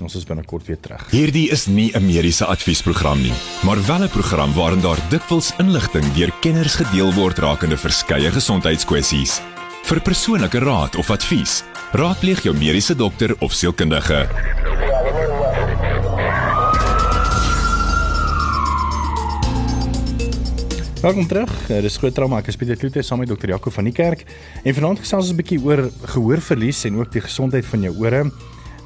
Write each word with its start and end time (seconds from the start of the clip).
Ons 0.00 0.14
is 0.16 0.24
binnekort 0.24 0.66
weer 0.66 0.80
terug. 0.80 1.02
Hierdie 1.10 1.50
is 1.50 1.66
nie 1.66 1.90
'n 1.92 2.06
mediese 2.06 2.46
adviesprogram 2.46 3.20
nie, 3.22 3.34
maar 3.62 3.86
wel 3.86 4.04
'n 4.04 4.08
program 4.08 4.52
waarin 4.54 4.80
daar 4.80 4.98
dikwels 5.10 5.52
inligting 5.58 6.12
deur 6.14 6.32
kenners 6.40 6.74
gedeel 6.74 7.12
word 7.12 7.38
rakende 7.38 7.76
verskeie 7.76 8.30
gesondheidskwessies. 8.30 9.40
Vir 9.84 10.00
persoonlike 10.00 10.58
raad 10.58 10.96
of 10.96 11.10
advies, 11.10 11.62
raadpleeg 11.92 12.42
jou 12.42 12.54
mediese 12.56 12.94
dokter 12.94 13.36
of 13.40 13.52
sielkundige. 13.52 14.28
Welkom 21.02 21.26
terug. 21.26 21.50
Uh, 21.66 21.80
dis 21.82 21.96
groot 21.98 22.14
trauma. 22.14 22.38
Ek 22.38 22.46
is 22.46 22.56
Pieter 22.56 22.76
Kloete 22.78 23.02
saam 23.02 23.18
met 23.18 23.28
dokter 23.28 23.50
Jaco 23.50 23.70
van 23.74 23.84
die 23.84 23.92
kerk. 23.92 24.22
En 24.62 24.74
vanaand 24.74 25.00
gesels 25.02 25.24
ons 25.24 25.32
'n 25.32 25.36
bietjie 25.36 25.58
oor 25.58 25.90
gehoorverlies 26.14 26.84
en 26.84 26.96
ook 26.96 27.10
die 27.12 27.20
gesondheid 27.20 27.66
van 27.66 27.80
jou 27.82 27.94
ore. 27.98 28.30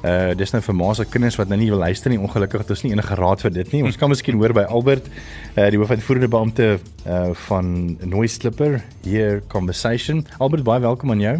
Uh 0.05 0.35
dis 0.37 0.51
nou 0.53 0.61
vir 0.61 0.75
ma 0.77 0.91
se 0.93 1.05
kinders 1.09 1.37
wat 1.39 1.49
nou 1.49 1.57
nie 1.57 1.69
wil 1.73 1.81
luister 1.81 2.13
nie. 2.13 2.19
Ongelukkig 2.21 2.61
het 2.61 2.73
ons 2.75 2.83
nie 2.85 2.91
enige 2.93 3.15
raad 3.17 3.41
vir 3.41 3.53
dit 3.55 3.71
nie. 3.73 3.83
Ons 3.87 3.97
kan 3.97 4.11
miskien 4.11 4.37
hoor 4.37 4.53
by 4.53 4.67
Albert, 4.69 5.07
uh 5.55 5.69
die 5.73 5.79
hoofuitvoerende 5.81 6.29
beampte 6.29 6.67
uh 7.05 7.31
van 7.47 7.97
Noise 8.05 8.39
Clipper 8.43 8.81
hier 9.03 9.41
conversation. 9.49 10.25
Albert, 10.37 10.63
baie 10.67 10.83
welkom 10.85 11.15
aan 11.15 11.23
jou. 11.23 11.37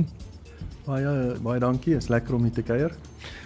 Baie 0.87 1.37
baie 1.43 1.59
dankie. 1.61 1.97
Is 1.97 2.09
lekker 2.09 2.35
om 2.35 2.47
hier 2.47 2.55
te 2.57 2.65
kuier. 2.65 2.95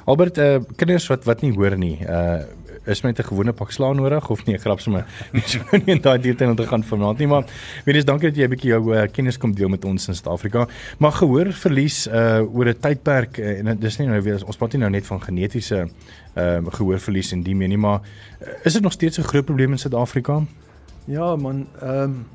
Albert, 0.06 0.38
uh 0.38 0.62
kinders 0.80 1.10
wat 1.12 1.28
wat 1.28 1.44
nie 1.44 1.52
hoor 1.58 1.78
nie. 1.78 1.98
Uh 2.08 2.42
is 2.86 3.02
met 3.02 3.20
'n 3.20 3.24
gewone 3.24 3.54
pak 3.54 3.72
slaan 3.72 3.96
nodig 3.96 4.30
of 4.30 4.46
nie? 4.46 4.56
Ek 4.56 4.62
grap 4.62 4.80
sommer. 4.80 5.06
Nie 5.34 5.42
so 5.46 5.60
nie 5.72 5.94
in 5.96 6.02
daai 6.02 6.20
detail 6.20 6.56
te 6.56 6.68
gaan 6.68 6.84
vanaand 6.84 7.18
nie, 7.18 7.28
maar 7.28 7.46
weet 7.86 7.96
jy, 7.96 8.04
dankie 8.04 8.30
dat 8.30 8.38
jy 8.38 8.44
'n 8.44 8.50
bietjie 8.50 8.70
jou 8.70 8.96
uh, 8.96 9.08
kennis 9.12 9.38
kom 9.38 9.54
deel 9.54 9.70
met 9.70 9.86
ons 9.86 10.08
in 10.08 10.16
Suid-Afrika. 10.16 10.68
Maar 10.98 11.12
gehoor 11.12 11.54
verlies 11.54 12.08
uh 12.08 12.42
oor 12.42 12.66
'n 12.66 12.80
tydperk 12.80 13.38
uh, 13.38 13.60
en 13.60 13.80
dis 13.80 13.98
nie 13.98 14.08
nou 14.08 14.22
weer 14.22 14.46
ons 14.46 14.58
praat 14.58 14.74
nie 14.74 14.82
nou 14.82 14.90
net 14.90 15.06
van 15.06 15.22
genetiese 15.22 15.90
uh, 16.36 16.58
gehoorverlies 16.66 17.32
en 17.32 17.44
die 17.44 17.56
menie, 17.56 17.78
maar 17.78 18.02
uh, 18.02 18.48
is 18.66 18.74
dit 18.74 18.82
nog 18.82 18.94
steeds 18.94 19.18
'n 19.20 19.24
groot 19.24 19.46
probleem 19.46 19.72
in 19.72 19.78
Suid-Afrika? 19.78 20.42
Ja, 21.06 21.36
man, 21.36 21.68
ehm 21.82 22.04
um, 22.04 22.26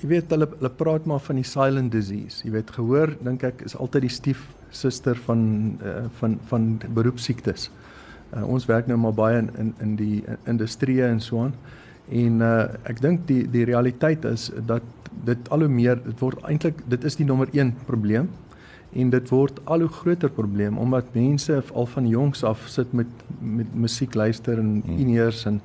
jy 0.00 0.08
weet 0.08 0.30
hulle 0.30 0.48
hulle 0.58 0.70
praat 0.70 1.06
maar 1.06 1.20
van 1.20 1.34
die 1.34 1.44
silent 1.44 1.92
disease. 1.92 2.42
Jy 2.44 2.50
weet 2.50 2.70
gehoor 2.70 3.16
dink 3.20 3.42
ek 3.42 3.62
is 3.62 3.76
altyd 3.76 4.02
die 4.02 4.10
stief 4.10 4.46
suster 4.70 5.16
van 5.26 5.78
uh, 5.82 6.06
van 6.18 6.38
van 6.48 6.80
beroepsiektes. 6.94 7.70
Uh, 7.70 7.87
ons 8.42 8.66
werk 8.66 8.86
nou 8.86 8.98
maar 8.98 9.14
baie 9.14 9.38
in 9.38 9.50
in, 9.58 9.74
in 9.80 9.96
die 9.96 10.24
industrie 10.44 11.02
en 11.04 11.20
so 11.20 11.42
aan. 11.42 11.54
En 12.08 12.40
uh, 12.40 12.64
ek 12.88 13.00
dink 13.04 13.26
die 13.28 13.44
die 13.50 13.64
realiteit 13.68 14.24
is 14.24 14.50
dat 14.66 14.82
dit 15.24 15.48
al 15.48 15.64
hoe 15.64 15.72
meer 15.72 15.98
dit 16.04 16.20
word 16.20 16.42
eintlik 16.48 16.82
dit 16.88 17.04
is 17.04 17.16
die 17.16 17.26
nommer 17.26 17.48
1 17.52 17.74
probleem 17.86 18.28
en 18.96 19.10
dit 19.10 19.28
word 19.28 19.58
al 19.64 19.84
hoe 19.84 19.92
groter 19.92 20.30
probleem 20.32 20.78
omdat 20.78 21.14
mense 21.14 21.62
al 21.72 21.86
van 21.86 22.08
jongs 22.08 22.44
af 22.44 22.64
sit 22.68 22.92
met 22.92 23.10
met 23.40 23.74
musiek 23.74 24.14
luister 24.14 24.58
en 24.58 24.82
hmm. 24.84 24.98
ineers 24.98 25.44
en 25.46 25.60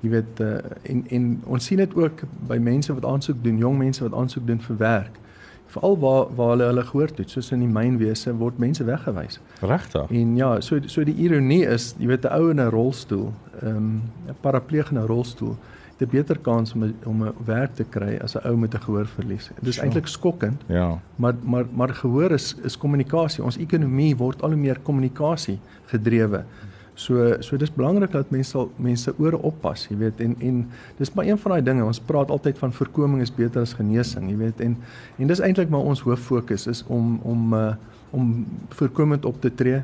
jy 0.00 0.10
weet 0.16 0.40
uh, 0.40 0.56
en 0.82 1.04
en 1.08 1.28
ons 1.46 1.64
sien 1.64 1.78
dit 1.80 1.94
ook 1.96 2.24
by 2.48 2.58
mense 2.60 2.92
wat 2.92 3.04
aansoek 3.04 3.44
doen, 3.44 3.58
jong 3.58 3.78
mense 3.78 4.02
wat 4.04 4.14
aansoek 4.14 4.46
doen 4.46 4.60
vir 4.60 4.76
werk 4.76 5.20
veral 5.66 5.98
waar 5.98 6.26
waar 6.34 6.48
hulle 6.48 6.64
hulle 6.64 6.84
gehoor 6.84 7.12
het 7.16 7.30
soos 7.30 7.52
in 7.52 7.60
die 7.64 7.68
mynwese 7.68 8.34
word 8.36 8.58
mense 8.58 8.84
weggewys. 8.84 9.40
Regtig? 9.60 10.10
En 10.10 10.36
ja, 10.36 10.60
so 10.60 10.80
so 10.86 11.04
die 11.04 11.14
ironie 11.14 11.64
is, 11.66 11.94
jy 11.98 12.06
weet 12.06 12.24
'n 12.24 12.32
ou 12.32 12.50
in 12.50 12.60
'n 12.60 12.70
rolstoel, 12.70 13.32
ehm 13.62 13.76
um, 13.76 14.02
'n 14.28 14.36
parapleeg 14.40 14.90
in 14.90 14.98
'n 14.98 15.06
rolstoel, 15.06 15.56
het 15.96 16.08
'n 16.08 16.10
beter 16.10 16.38
kans 16.38 16.74
om 16.74 16.94
om 17.04 17.24
'n 17.24 17.32
werk 17.44 17.74
te 17.74 17.84
kry 17.84 18.18
as 18.22 18.34
'n 18.34 18.46
ou 18.46 18.56
met 18.56 18.74
'n 18.74 18.80
gehoorverlies. 18.80 19.50
Dit 19.60 19.68
is 19.68 19.78
eintlik 19.78 20.06
skokkend. 20.06 20.62
Ja. 20.66 21.00
Maar 21.16 21.34
maar 21.42 21.64
maar 21.72 21.94
gehoor 21.94 22.30
is 22.30 22.54
is 22.62 22.78
kommunikasie. 22.78 23.44
Ons 23.44 23.56
ekonomie 23.56 24.16
word 24.16 24.42
al 24.42 24.48
hoe 24.48 24.58
meer 24.58 24.78
kommunikasie 24.82 25.58
gedrewe. 25.86 26.44
So 26.94 27.42
so 27.42 27.56
dis 27.58 27.72
belangrik 27.74 28.12
dat 28.14 28.30
mense 28.30 28.50
sal 28.50 28.68
mense 28.76 29.14
ore 29.18 29.38
oppas, 29.42 29.88
jy 29.90 29.96
weet, 29.98 30.20
en 30.22 30.36
en 30.38 30.60
dis 30.98 31.10
maar 31.14 31.26
een 31.26 31.38
van 31.38 31.56
daai 31.56 31.64
dinge. 31.66 31.84
Ons 31.84 32.00
praat 32.00 32.30
altyd 32.30 32.58
van 32.58 32.72
voorkoming 32.72 33.22
is 33.22 33.34
beter 33.34 33.66
as 33.66 33.74
genesing, 33.74 34.28
jy 34.30 34.36
weet, 34.36 34.60
en 34.62 34.76
en 35.18 35.32
dis 35.32 35.42
eintlik 35.42 35.72
maar 35.74 35.90
ons 35.90 36.04
hoof 36.06 36.22
fokus 36.22 36.68
is 36.70 36.84
om 36.86 37.18
om 37.22 37.54
uh, 37.54 37.72
om 38.14 38.46
voorkomend 38.78 39.24
op 39.24 39.40
te 39.42 39.50
tree. 39.54 39.82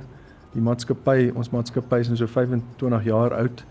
Die 0.54 0.62
maatskappy, 0.62 1.32
ons 1.34 1.50
maatskappy 1.50 1.98
is 2.04 2.10
nou 2.10 2.18
so 2.18 2.30
25 2.30 3.04
jaar 3.06 3.34
oud 3.34 3.64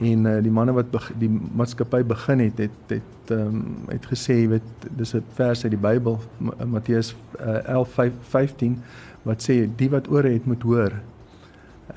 en 0.00 0.26
uh, 0.26 0.36
die 0.42 0.52
manne 0.54 0.74
wat 0.74 0.90
die 1.18 1.30
maatskappy 1.30 2.02
begin 2.06 2.42
het 2.46 2.58
het 2.66 2.94
het 2.94 3.30
ehm 3.30 3.54
um, 3.54 3.62
het 3.90 4.06
gesê 4.10 4.40
jy 4.40 4.48
weet 4.56 4.86
dis 4.98 5.14
'n 5.14 5.22
vers 5.34 5.62
uit 5.64 5.70
die 5.70 5.80
Bybel 5.80 6.18
Matteus 6.66 7.14
uh, 7.38 7.76
11:15 7.78 8.78
wat 9.22 9.42
sê 9.42 9.68
die 9.76 9.90
wat 9.90 10.08
ore 10.08 10.32
het 10.32 10.46
moet 10.46 10.62
hoor 10.62 10.92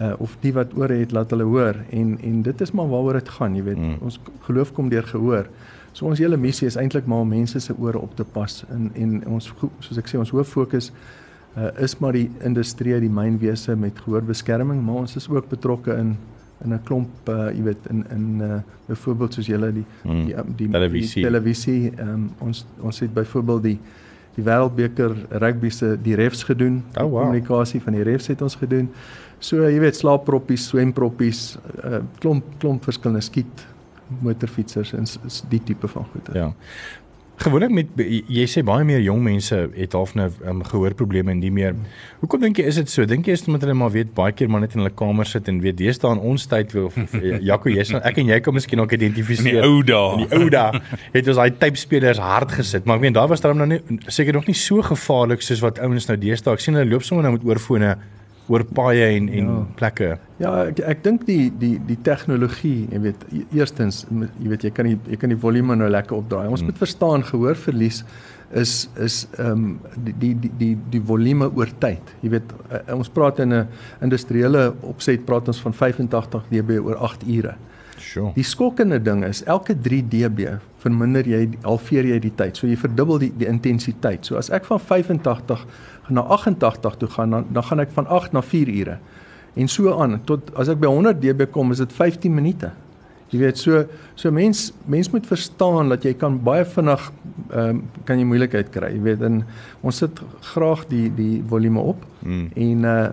uh, 0.02 0.14
of 0.18 0.38
die 0.42 0.54
wat 0.54 0.74
ore 0.78 0.94
het 0.94 1.12
laat 1.12 1.30
hulle 1.30 1.44
hoor. 1.44 1.76
En 1.90 2.18
en 2.22 2.42
dit 2.42 2.62
is 2.62 2.72
maar 2.72 2.90
waaroor 2.90 3.14
dit 3.14 3.30
gaan 3.30 3.56
jy 3.56 3.64
weet. 3.64 3.78
Mm. 3.78 3.98
ons 4.02 4.20
geloof 4.48 4.74
kom 4.74 4.90
deur 4.90 5.04
gehoor. 5.04 5.50
So 5.92 6.06
ons 6.10 6.20
hele 6.20 6.38
missie 6.38 6.68
is 6.68 6.76
eintlik 6.76 7.06
maar 7.06 7.26
om 7.26 7.30
mense 7.30 7.60
se 7.60 7.74
ore 7.78 8.00
op 8.00 8.16
te 8.16 8.24
pas. 8.24 8.64
En 8.70 8.92
en 8.94 9.20
ons 9.38 9.54
soos 9.80 9.98
ek 9.98 10.10
sê 10.10 10.18
ons 10.18 10.30
hoof 10.30 10.50
fokus 10.50 10.92
uh, 11.58 11.70
is 11.78 11.98
maar 12.02 12.18
die 12.18 12.30
industrie 12.42 13.00
die 13.00 13.12
mynwese 13.14 13.76
met 13.76 14.00
gehoorbeskerming. 14.06 14.82
Maar 14.86 15.04
ons 15.06 15.16
is 15.16 15.30
ook 15.30 15.50
betrokke 15.50 15.98
in 15.98 16.16
in 16.64 16.74
'n 16.74 16.84
klomp 16.84 17.30
uh, 17.30 17.52
jy 17.52 17.64
weet 17.64 17.88
in 17.90 18.06
in 18.10 18.42
uh, 18.42 18.56
byvoorbeeld 18.88 19.34
soos 19.34 19.46
julle 19.46 19.72
die, 19.74 19.86
mm. 20.04 20.26
die 20.26 20.36
die 20.56 20.70
televisie. 20.70 21.22
die 21.22 21.32
televisie 21.32 21.92
um, 22.00 22.30
ons 22.40 22.66
ons 22.80 23.00
het 23.00 23.14
byvoorbeeld 23.14 23.64
die 23.64 23.80
die 24.36 24.44
wêreldbeker 24.44 25.14
rugby 25.30 25.70
se 25.70 25.98
die 26.02 26.16
refs 26.16 26.44
gedoen. 26.44 26.84
Oh, 26.96 27.04
wow. 27.04 27.20
kommunikasie 27.20 27.82
van 27.82 27.94
die 27.94 28.04
refs 28.04 28.28
het 28.28 28.42
ons 28.42 28.56
gedoen 28.56 28.90
So 29.44 29.68
jy 29.68 29.80
weet 29.84 30.00
slaapproppies, 30.00 30.70
swemproppies, 30.72 31.46
uh, 31.84 32.02
klomp 32.24 32.48
klomp 32.64 32.86
verskillende 32.88 33.24
skiet 33.26 33.68
motorfietsers 34.24 34.94
en 34.96 35.08
die 35.52 35.62
tipe 35.64 35.90
van 35.92 36.06
goede. 36.12 36.36
Ja. 36.38 36.52
gewoonlik 37.44 37.72
met 37.74 37.98
jy 37.98 38.44
sê 38.48 38.62
baie 38.64 38.86
meer 38.88 39.02
jong 39.04 39.24
mense 39.26 39.58
het 39.74 39.96
half 39.98 40.14
nou 40.16 40.28
um, 40.48 40.62
gehoorprobleme 40.64 41.34
en 41.34 41.42
nie 41.42 41.50
meer. 41.52 41.74
Hoekom 42.22 42.44
dink 42.46 42.62
jy 42.62 42.68
is 42.70 42.78
dit 42.80 42.92
so? 42.94 43.08
Dink 43.10 43.28
jy 43.28 43.36
is 43.36 43.44
dit 43.44 43.50
omdat 43.50 43.66
hulle 43.66 43.76
maar 43.76 43.92
weet 43.92 44.14
baie 44.16 44.32
keer 44.38 44.52
maar 44.54 44.64
net 44.64 44.78
in 44.78 44.84
hulle 44.84 44.94
kamer 44.96 45.28
sit 45.28 45.50
en 45.52 45.60
weet 45.66 45.80
deesdae 45.82 46.14
in 46.16 46.22
ons 46.32 46.48
tyd 46.48 46.72
wil 46.78 46.92
Jaco 47.50 47.74
jy 47.74 47.84
sê 47.90 48.00
ek 48.00 48.22
en 48.22 48.32
jy 48.32 48.40
kan 48.46 48.56
miskien 48.56 48.86
ook 48.86 48.96
identifiseer. 48.96 49.60
In 49.60 49.60
die 49.60 49.68
ou 49.68 49.84
dae. 49.84 50.14
In 50.14 50.24
die 50.24 50.40
ou 50.40 50.50
dae 50.54 50.84
het 51.18 51.34
ons 51.34 51.42
daai 51.42 51.60
tipe 51.66 51.82
spelers 51.82 52.22
hard 52.22 52.54
gesit, 52.62 52.88
maar 52.88 53.02
ek 53.02 53.10
meen 53.10 53.18
daar 53.18 53.28
was 53.34 53.44
daar 53.44 53.58
nou 53.58 53.68
nie 53.74 53.82
seker 54.08 54.38
nog 54.40 54.48
nie 54.48 54.56
so 54.56 54.86
gevaarlik 54.94 55.44
soos 55.44 55.66
wat 55.66 55.82
ouens 55.84 56.08
nou 56.08 56.22
deesdae. 56.22 56.56
Ek 56.56 56.64
sien 56.64 56.80
hulle 56.80 56.94
loop 56.94 57.04
sommer 57.04 57.28
nou 57.28 57.36
met 57.36 57.50
oorfone 57.50 57.98
oor 58.52 58.64
paaie 58.76 59.06
en 59.18 59.30
en 59.30 59.50
ja. 59.50 59.58
plekke. 59.80 60.12
Ja, 60.42 60.52
ek 60.68 60.82
ek 60.94 61.04
dink 61.06 61.26
die 61.30 61.48
die 61.60 61.78
die 61.88 61.98
tegnologie, 62.04 62.90
jy 62.92 63.02
weet, 63.08 63.26
e-, 63.32 63.46
eerstens 63.60 64.04
jy 64.12 64.52
weet 64.52 64.68
jy 64.68 64.72
kan 64.76 64.90
die 64.90 64.98
jy 65.14 65.20
kan 65.22 65.32
die 65.32 65.40
volume 65.40 65.78
nou 65.80 65.90
lekker 65.92 66.18
opdraai. 66.20 66.48
Ons 66.50 66.64
hmm. 66.64 66.72
moet 66.74 66.82
verstaan 66.84 67.24
gehoorverlies 67.30 68.04
is 68.54 68.74
is 69.02 69.24
ehm 69.40 69.52
um, 69.52 69.68
die 70.06 70.14
die 70.20 70.34
die 70.44 70.52
die 70.60 70.74
die 70.98 71.02
volume 71.02 71.50
oor 71.56 71.72
tyd. 71.80 72.14
Jy 72.22 72.34
weet 72.36 72.52
uh, 72.70 72.84
ons 72.98 73.10
praat 73.10 73.40
in 73.40 73.54
'n 73.54 73.68
industriële 74.02 74.74
opset 74.82 75.26
praat 75.26 75.48
ons 75.48 75.62
van 75.62 75.74
85 75.74 76.50
dB 76.50 76.80
oor 76.84 76.96
8 76.96 77.24
ure. 77.28 77.56
Sure. 77.98 78.32
Die 78.36 78.44
skokkende 78.44 79.00
ding 79.02 79.24
is 79.26 79.44
elke 79.44 79.74
3 79.74 80.04
dB 80.10 80.58
verminder 80.84 81.26
jy 81.28 81.48
halveer 81.64 82.06
jy 82.06 82.20
die 82.20 82.34
tyd. 82.36 82.58
So 82.58 82.68
jy 82.68 82.78
verdubbel 82.78 83.20
die 83.24 83.32
die 83.38 83.48
intensiteit. 83.48 84.26
So 84.26 84.38
as 84.38 84.52
ek 84.54 84.68
van 84.70 84.80
85 84.80 85.66
na 86.10 86.22
88 86.22 86.96
toe 86.98 87.10
gaan 87.10 87.30
dan 87.30 87.46
dan 87.50 87.64
gaan 87.64 87.80
ek 87.80 87.92
van 87.96 88.08
8 88.08 88.32
na 88.32 88.42
4 88.42 88.70
ure. 88.70 88.98
En 89.54 89.68
so 89.68 89.94
aan 90.02 90.20
tot 90.26 90.50
as 90.56 90.68
ek 90.68 90.80
by 90.82 90.90
100 90.90 91.22
dB 91.22 91.50
kom 91.52 91.72
is 91.72 91.78
dit 91.84 91.94
15 91.94 92.34
minute. 92.34 92.72
Jy 93.34 93.40
weet 93.42 93.58
so 93.58 93.84
so 94.16 94.32
mens 94.32 94.72
mens 94.86 95.10
moet 95.10 95.28
verstaan 95.28 95.90
dat 95.90 96.04
jy 96.04 96.14
kan 96.14 96.38
baie 96.44 96.66
vinnig 96.66 97.12
ehm 97.50 97.70
um, 97.70 97.84
kan 98.06 98.20
jy 98.20 98.26
moeilikheid 98.26 98.70
kry. 98.74 98.92
Jy 98.94 99.02
weet 99.02 99.22
en 99.22 99.44
ons 99.82 99.98
sit 99.98 100.22
graag 100.54 100.86
die 100.92 101.08
die 101.14 101.44
volume 101.50 101.80
op 101.94 102.06
mm. 102.22 102.50
en 102.56 102.84
uh 102.84 103.08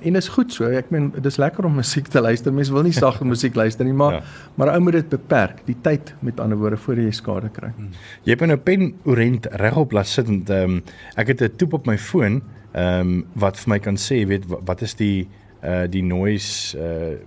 en 0.00 0.16
is 0.16 0.28
goed 0.28 0.52
so. 0.52 0.64
Ek 0.64 0.90
meen 0.90 1.10
dis 1.24 1.36
lekker 1.36 1.66
om 1.68 1.74
musiek 1.74 2.08
te 2.08 2.20
luister. 2.20 2.54
Mense 2.54 2.72
wil 2.72 2.86
nie 2.86 2.94
sagte 3.04 3.26
musiek 3.28 3.54
luister 3.58 3.84
nie, 3.84 3.96
maar 3.96 4.18
ja. 4.20 4.22
maar 4.54 4.72
ou 4.74 4.80
moet 4.80 5.00
dit 5.00 5.08
beperk. 5.08 5.62
Die 5.66 5.76
tyd 5.82 6.14
met 6.20 6.40
ander 6.40 6.58
woorde 6.58 6.76
voor 6.76 7.02
jy 7.02 7.10
skade 7.10 7.50
kry. 7.54 7.72
Hmm. 7.76 7.90
Jy 8.24 8.36
het 8.36 8.46
nou 8.46 8.58
pen 8.58 8.94
orent 9.04 9.46
regop 9.62 9.92
laat 9.92 10.10
sit 10.10 10.28
en 10.28 10.42
ehm 10.46 10.78
um, 10.78 10.82
ek 11.16 11.34
het 11.34 11.42
'n 11.42 11.56
toep 11.56 11.72
op 11.80 11.86
my 11.86 11.98
foon 11.98 12.42
ehm 12.72 13.00
um, 13.00 13.26
wat 13.34 13.58
vir 13.58 13.68
my 13.68 13.78
kan 13.78 13.96
sê, 13.96 14.26
weet 14.26 14.44
wat 14.48 14.82
is 14.82 14.94
die 14.94 15.28
uh 15.62 15.84
die 15.90 16.02
noise 16.02 16.78
uh 16.78 17.18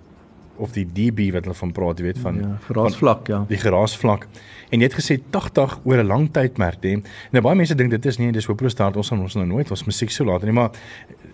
of 0.57 0.71
die 0.71 0.85
dB 0.87 1.31
wat 1.35 1.47
hulle 1.47 1.57
van 1.57 1.71
praat, 1.75 1.99
jy 1.99 2.05
weet 2.05 2.19
van 2.23 2.37
ja, 2.39 2.51
geraasvlak, 2.67 3.27
ja. 3.27 3.41
Die 3.49 3.59
geraasvlak. 3.59 4.27
En 4.71 4.79
jy 4.79 4.87
het 4.87 4.95
gesê 4.95 5.17
80 5.31 5.79
oor 5.83 5.99
'n 6.03 6.07
lang 6.07 6.29
tydmerk, 6.31 6.83
hè. 6.83 7.01
Nou 7.31 7.43
baie 7.43 7.55
mense 7.55 7.75
dink 7.75 7.91
dit 7.91 8.05
is 8.05 8.17
nie, 8.17 8.31
dis 8.31 8.45
hopeloos 8.45 8.75
daar 8.75 8.95
ons 8.95 9.09
gaan 9.09 9.19
ons 9.19 9.35
nou 9.35 9.45
nooit 9.45 9.71
ons 9.71 9.85
musiek 9.85 10.09
so 10.09 10.23
laat 10.23 10.43
nie, 10.43 10.51
maar 10.51 10.71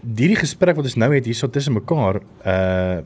hierdie 0.01 0.39
gesprek 0.39 0.75
wat 0.75 0.85
ons 0.85 0.95
nou 0.95 1.13
het 1.13 1.25
hierso 1.25 1.49
tussen 1.49 1.73
mekaar, 1.73 2.21
uh 2.45 3.01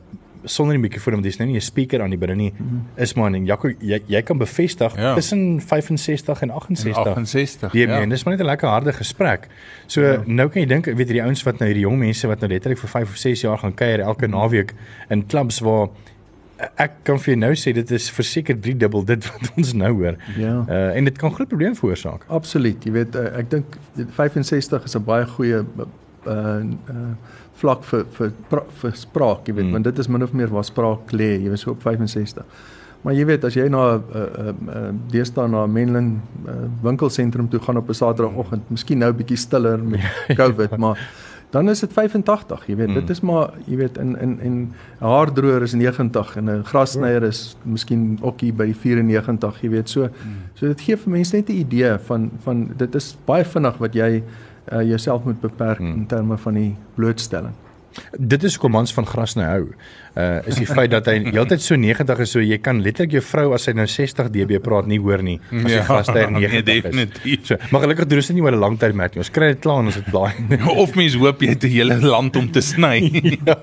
sonder 0.46 0.76
'n 0.76 0.80
mikrofoon 0.80 1.12
want 1.12 1.24
dis 1.24 1.36
nou 1.38 1.48
nie 1.48 1.56
'n 1.56 1.60
speaker 1.60 2.02
aan 2.02 2.10
die 2.10 2.18
binne 2.18 2.34
nie. 2.34 2.52
Mm 2.56 2.68
-hmm. 2.68 3.02
Is 3.02 3.14
maar 3.14 3.32
en 3.32 3.44
Jaco, 3.44 3.68
jy 3.78 4.02
jy 4.06 4.22
kan 4.22 4.38
bevestig 4.38 4.96
ja. 4.96 5.14
tussen 5.14 5.60
65 5.60 6.40
en 6.42 6.50
68. 6.50 7.04
En 7.04 7.12
68. 7.12 7.70
Die 7.72 7.86
ja. 7.86 8.06
dis 8.06 8.24
maar 8.24 8.36
net 8.36 8.42
'n 8.42 8.48
lekker 8.48 8.68
harde 8.68 8.92
gesprek. 8.92 9.46
So 9.86 10.02
ja. 10.02 10.22
nou 10.26 10.48
kan 10.48 10.62
jy 10.62 10.68
dink, 10.68 10.84
weet 10.84 11.08
jy 11.08 11.12
die 11.12 11.22
ouens 11.22 11.42
wat 11.42 11.58
nou 11.58 11.66
hierdie 11.66 11.86
jong 11.86 11.98
mense 11.98 12.26
wat 12.26 12.40
nou 12.40 12.50
letterlik 12.50 12.78
vir 12.78 12.88
5 12.88 13.08
of 13.08 13.16
6 13.16 13.40
jaar 13.40 13.58
gaan 13.58 13.74
kuier 13.74 14.00
elke 14.00 14.26
mhm. 14.26 14.36
naweek 14.36 14.74
in 15.08 15.26
klubs 15.26 15.58
waar 15.58 15.88
ek 16.76 16.92
kan 17.02 17.18
vir 17.18 17.34
jou 17.34 17.36
nou 17.36 17.52
sê 17.54 17.72
dit 17.72 17.90
is 17.90 18.10
verseker 18.10 18.60
3 18.60 18.76
dubbel 18.76 19.04
dit 19.04 19.26
wat 19.30 19.52
ons 19.56 19.72
nou 19.72 19.92
hoor. 19.92 20.16
Ja. 20.36 20.64
Uh 20.68 20.96
en 20.96 21.04
dit 21.04 21.18
kan 21.18 21.32
groot 21.32 21.48
probleme 21.48 21.74
veroorsaak. 21.74 22.24
Absoluut. 22.28 22.84
Jy 22.84 22.92
weet 22.92 23.16
uh, 23.16 23.38
ek 23.38 23.50
dink 23.50 23.78
65 24.16 24.84
is 24.84 24.96
'n 24.96 25.04
baie 25.04 25.26
goeie 25.26 25.64
uh 26.26 26.60
uh 26.94 27.10
vlak 27.60 27.84
vir 27.84 28.04
vir 28.16 28.32
vir 28.80 28.96
spraak, 28.96 29.46
jy 29.48 29.54
weet, 29.54 29.66
mm. 29.66 29.76
want 29.78 29.84
dit 29.84 29.98
is 29.98 30.08
min 30.08 30.22
of 30.22 30.32
meer 30.36 30.50
waar 30.52 30.64
spraak 30.64 31.12
lê, 31.12 31.36
jy 31.40 31.52
weet 31.52 31.62
so 31.62 31.70
op 31.72 31.82
65. 31.82 32.44
Maar 33.06 33.14
jy 33.14 33.24
weet 33.28 33.44
as 33.46 33.54
jy 33.54 33.68
na 33.70 33.82
'n 33.94 34.02
uh, 34.02 34.20
uh, 34.20 34.52
uh, 34.76 34.90
deesdae 35.12 35.48
na 35.48 35.64
'n 35.64 35.72
Menlyn 35.72 36.10
uh, 36.48 36.66
winkelsentrum 36.82 37.48
toe 37.48 37.60
gaan 37.60 37.76
op 37.76 37.88
'n 37.88 37.94
Saterdagoggend, 37.94 38.70
miskien 38.70 38.98
nou 38.98 39.10
'n 39.10 39.16
bietjie 39.16 39.36
stiller 39.36 39.78
met 39.78 40.00
COVID, 40.40 40.76
maar 40.76 40.98
dan 41.50 41.68
is 41.70 41.80
dit 41.80 41.92
85, 41.92 42.66
jy 42.66 42.76
weet, 42.76 42.88
mm. 42.88 42.94
dit 42.94 43.10
is 43.10 43.20
maar 43.20 43.52
jy 43.66 43.76
weet 43.76 43.98
in 43.98 44.16
in 44.20 44.40
en 44.40 44.56
'n 45.00 45.06
haardroër 45.06 45.62
is 45.62 45.74
90 45.74 46.36
en 46.36 46.50
'n 46.50 46.64
grassnyer 46.64 47.22
is 47.22 47.56
miskien 47.62 48.18
ook 48.20 48.40
hier 48.40 48.54
by 48.54 48.66
die 48.66 48.74
94, 48.74 49.60
jy 49.62 49.70
weet, 49.70 49.88
so 49.88 50.02
mm. 50.02 50.34
so 50.54 50.66
dit 50.66 50.80
gee 50.80 50.96
vir 50.96 51.10
mense 51.10 51.36
net 51.36 51.48
'n 51.48 51.52
idee 51.52 51.98
van 51.98 52.30
van 52.44 52.68
dit 52.76 52.94
is 52.94 53.16
baie 53.24 53.44
vinnig 53.44 53.78
wat 53.78 53.94
jy 53.94 54.22
uh, 54.72 54.82
jouself 54.82 55.24
moet 55.24 55.40
beperk 55.40 55.78
hmm. 55.78 55.94
in 55.94 56.06
terme 56.06 56.38
van 56.38 56.54
die 56.54 56.76
blootstelling. 56.94 57.54
Dit 58.18 58.44
is 58.44 58.56
kom 58.56 58.74
ons 58.74 58.92
van 58.92 59.06
gras 59.06 59.36
nou 59.38 59.46
hou. 59.46 59.64
Uh 60.16 60.40
is 60.48 60.56
die 60.56 60.66
feit 60.68 60.90
dat 60.90 61.06
hy 61.10 61.18
heeltyd 61.36 61.60
so 61.60 61.76
90 61.76 62.20
is 62.24 62.30
so 62.32 62.40
jy 62.40 62.58
kan 62.62 62.80
letterlik 62.84 63.16
jou 63.18 63.22
vrou 63.24 63.52
as 63.56 63.66
hy 63.68 63.74
nou 63.76 63.86
60 63.86 64.30
dB 64.32 64.60
praat 64.64 64.88
nie 64.88 64.98
hoor 65.02 65.22
nie 65.22 65.36
as 65.52 65.72
hy 65.72 65.82
gaste 65.88 66.26
90 66.32 66.88
is. 66.88 67.40
So, 67.44 67.58
maar 67.70 67.84
gelukkig 67.84 68.08
doen 68.08 68.22
ons 68.22 68.30
dit 68.30 68.38
nie 68.38 68.44
oor 68.46 68.56
'n 68.56 68.60
lang 68.60 68.78
tyd 68.80 68.94
met 68.94 69.14
nie. 69.14 69.20
Ons 69.20 69.30
kry 69.30 69.52
dit 69.52 69.60
klaar 69.60 69.80
en 69.84 69.90
ons 69.92 69.98
het 70.00 70.08
blaai. 70.10 70.32
of 70.82 70.94
mens 70.96 71.16
hoop 71.20 71.42
jy 71.42 71.52
het 71.52 71.64
'n 71.64 71.72
hele 71.72 72.00
land 72.00 72.36
om 72.36 72.50
te 72.50 72.60
sny. 72.60 72.96
ja. 73.48 73.58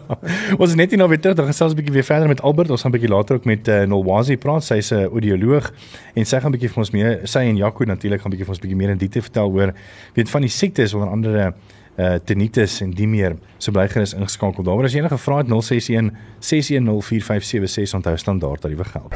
Ons 0.57 0.75
net 0.75 0.91
nie 0.91 0.97
nou 1.01 1.09
weer 1.09 1.19
terug, 1.19 1.37
dan 1.37 1.49
gesels 1.49 1.73
'n 1.73 1.81
bietjie 1.81 1.93
weer 1.93 2.07
verder 2.07 2.27
met 2.27 2.41
Albert. 2.41 2.69
Ons 2.69 2.81
gaan 2.81 2.91
'n 2.91 2.97
bietjie 2.97 3.13
later 3.13 3.35
ook 3.35 3.45
met 3.45 3.67
uh, 3.67 3.83
Nolwazi 3.85 4.37
praat. 4.37 4.63
Sy's 4.63 4.91
'n 4.91 5.09
audioloog 5.09 5.71
en 6.13 6.25
sy 6.25 6.39
gaan 6.39 6.51
'n 6.51 6.55
bietjie 6.57 6.69
vir 6.69 6.81
ons 6.85 6.91
meer 6.91 7.19
sy 7.23 7.39
en 7.39 7.57
Jaco 7.57 7.83
natuurlik 7.83 8.21
gaan 8.21 8.31
'n 8.31 8.35
bietjie 8.35 8.45
vir 8.45 8.55
ons 8.55 8.63
bietjie 8.63 8.77
meer 8.77 8.89
in 8.89 8.97
diepte 8.97 9.21
vertel 9.21 9.49
oor 9.49 9.73
weet 10.13 10.29
van 10.29 10.41
die 10.41 10.49
siektes 10.49 10.93
onder 10.93 11.09
andere 11.09 11.53
uh 11.97 12.15
tinnitus 12.25 12.81
en 12.81 12.91
die 12.91 13.07
meer 13.07 13.35
so 13.57 13.71
bly 13.71 13.87
gerus 13.87 14.15
ingeskakel 14.17 14.65
daaroor 14.65 14.85
as 14.87 14.95
jy 14.95 15.03
enige 15.03 15.17
vrae 15.21 15.43
het 15.43 15.51
061 15.51 16.09
6104576 16.41 17.97
onthou 17.99 18.17
standaard 18.17 18.61
tariewe 18.61 18.83
geld. 18.83 19.13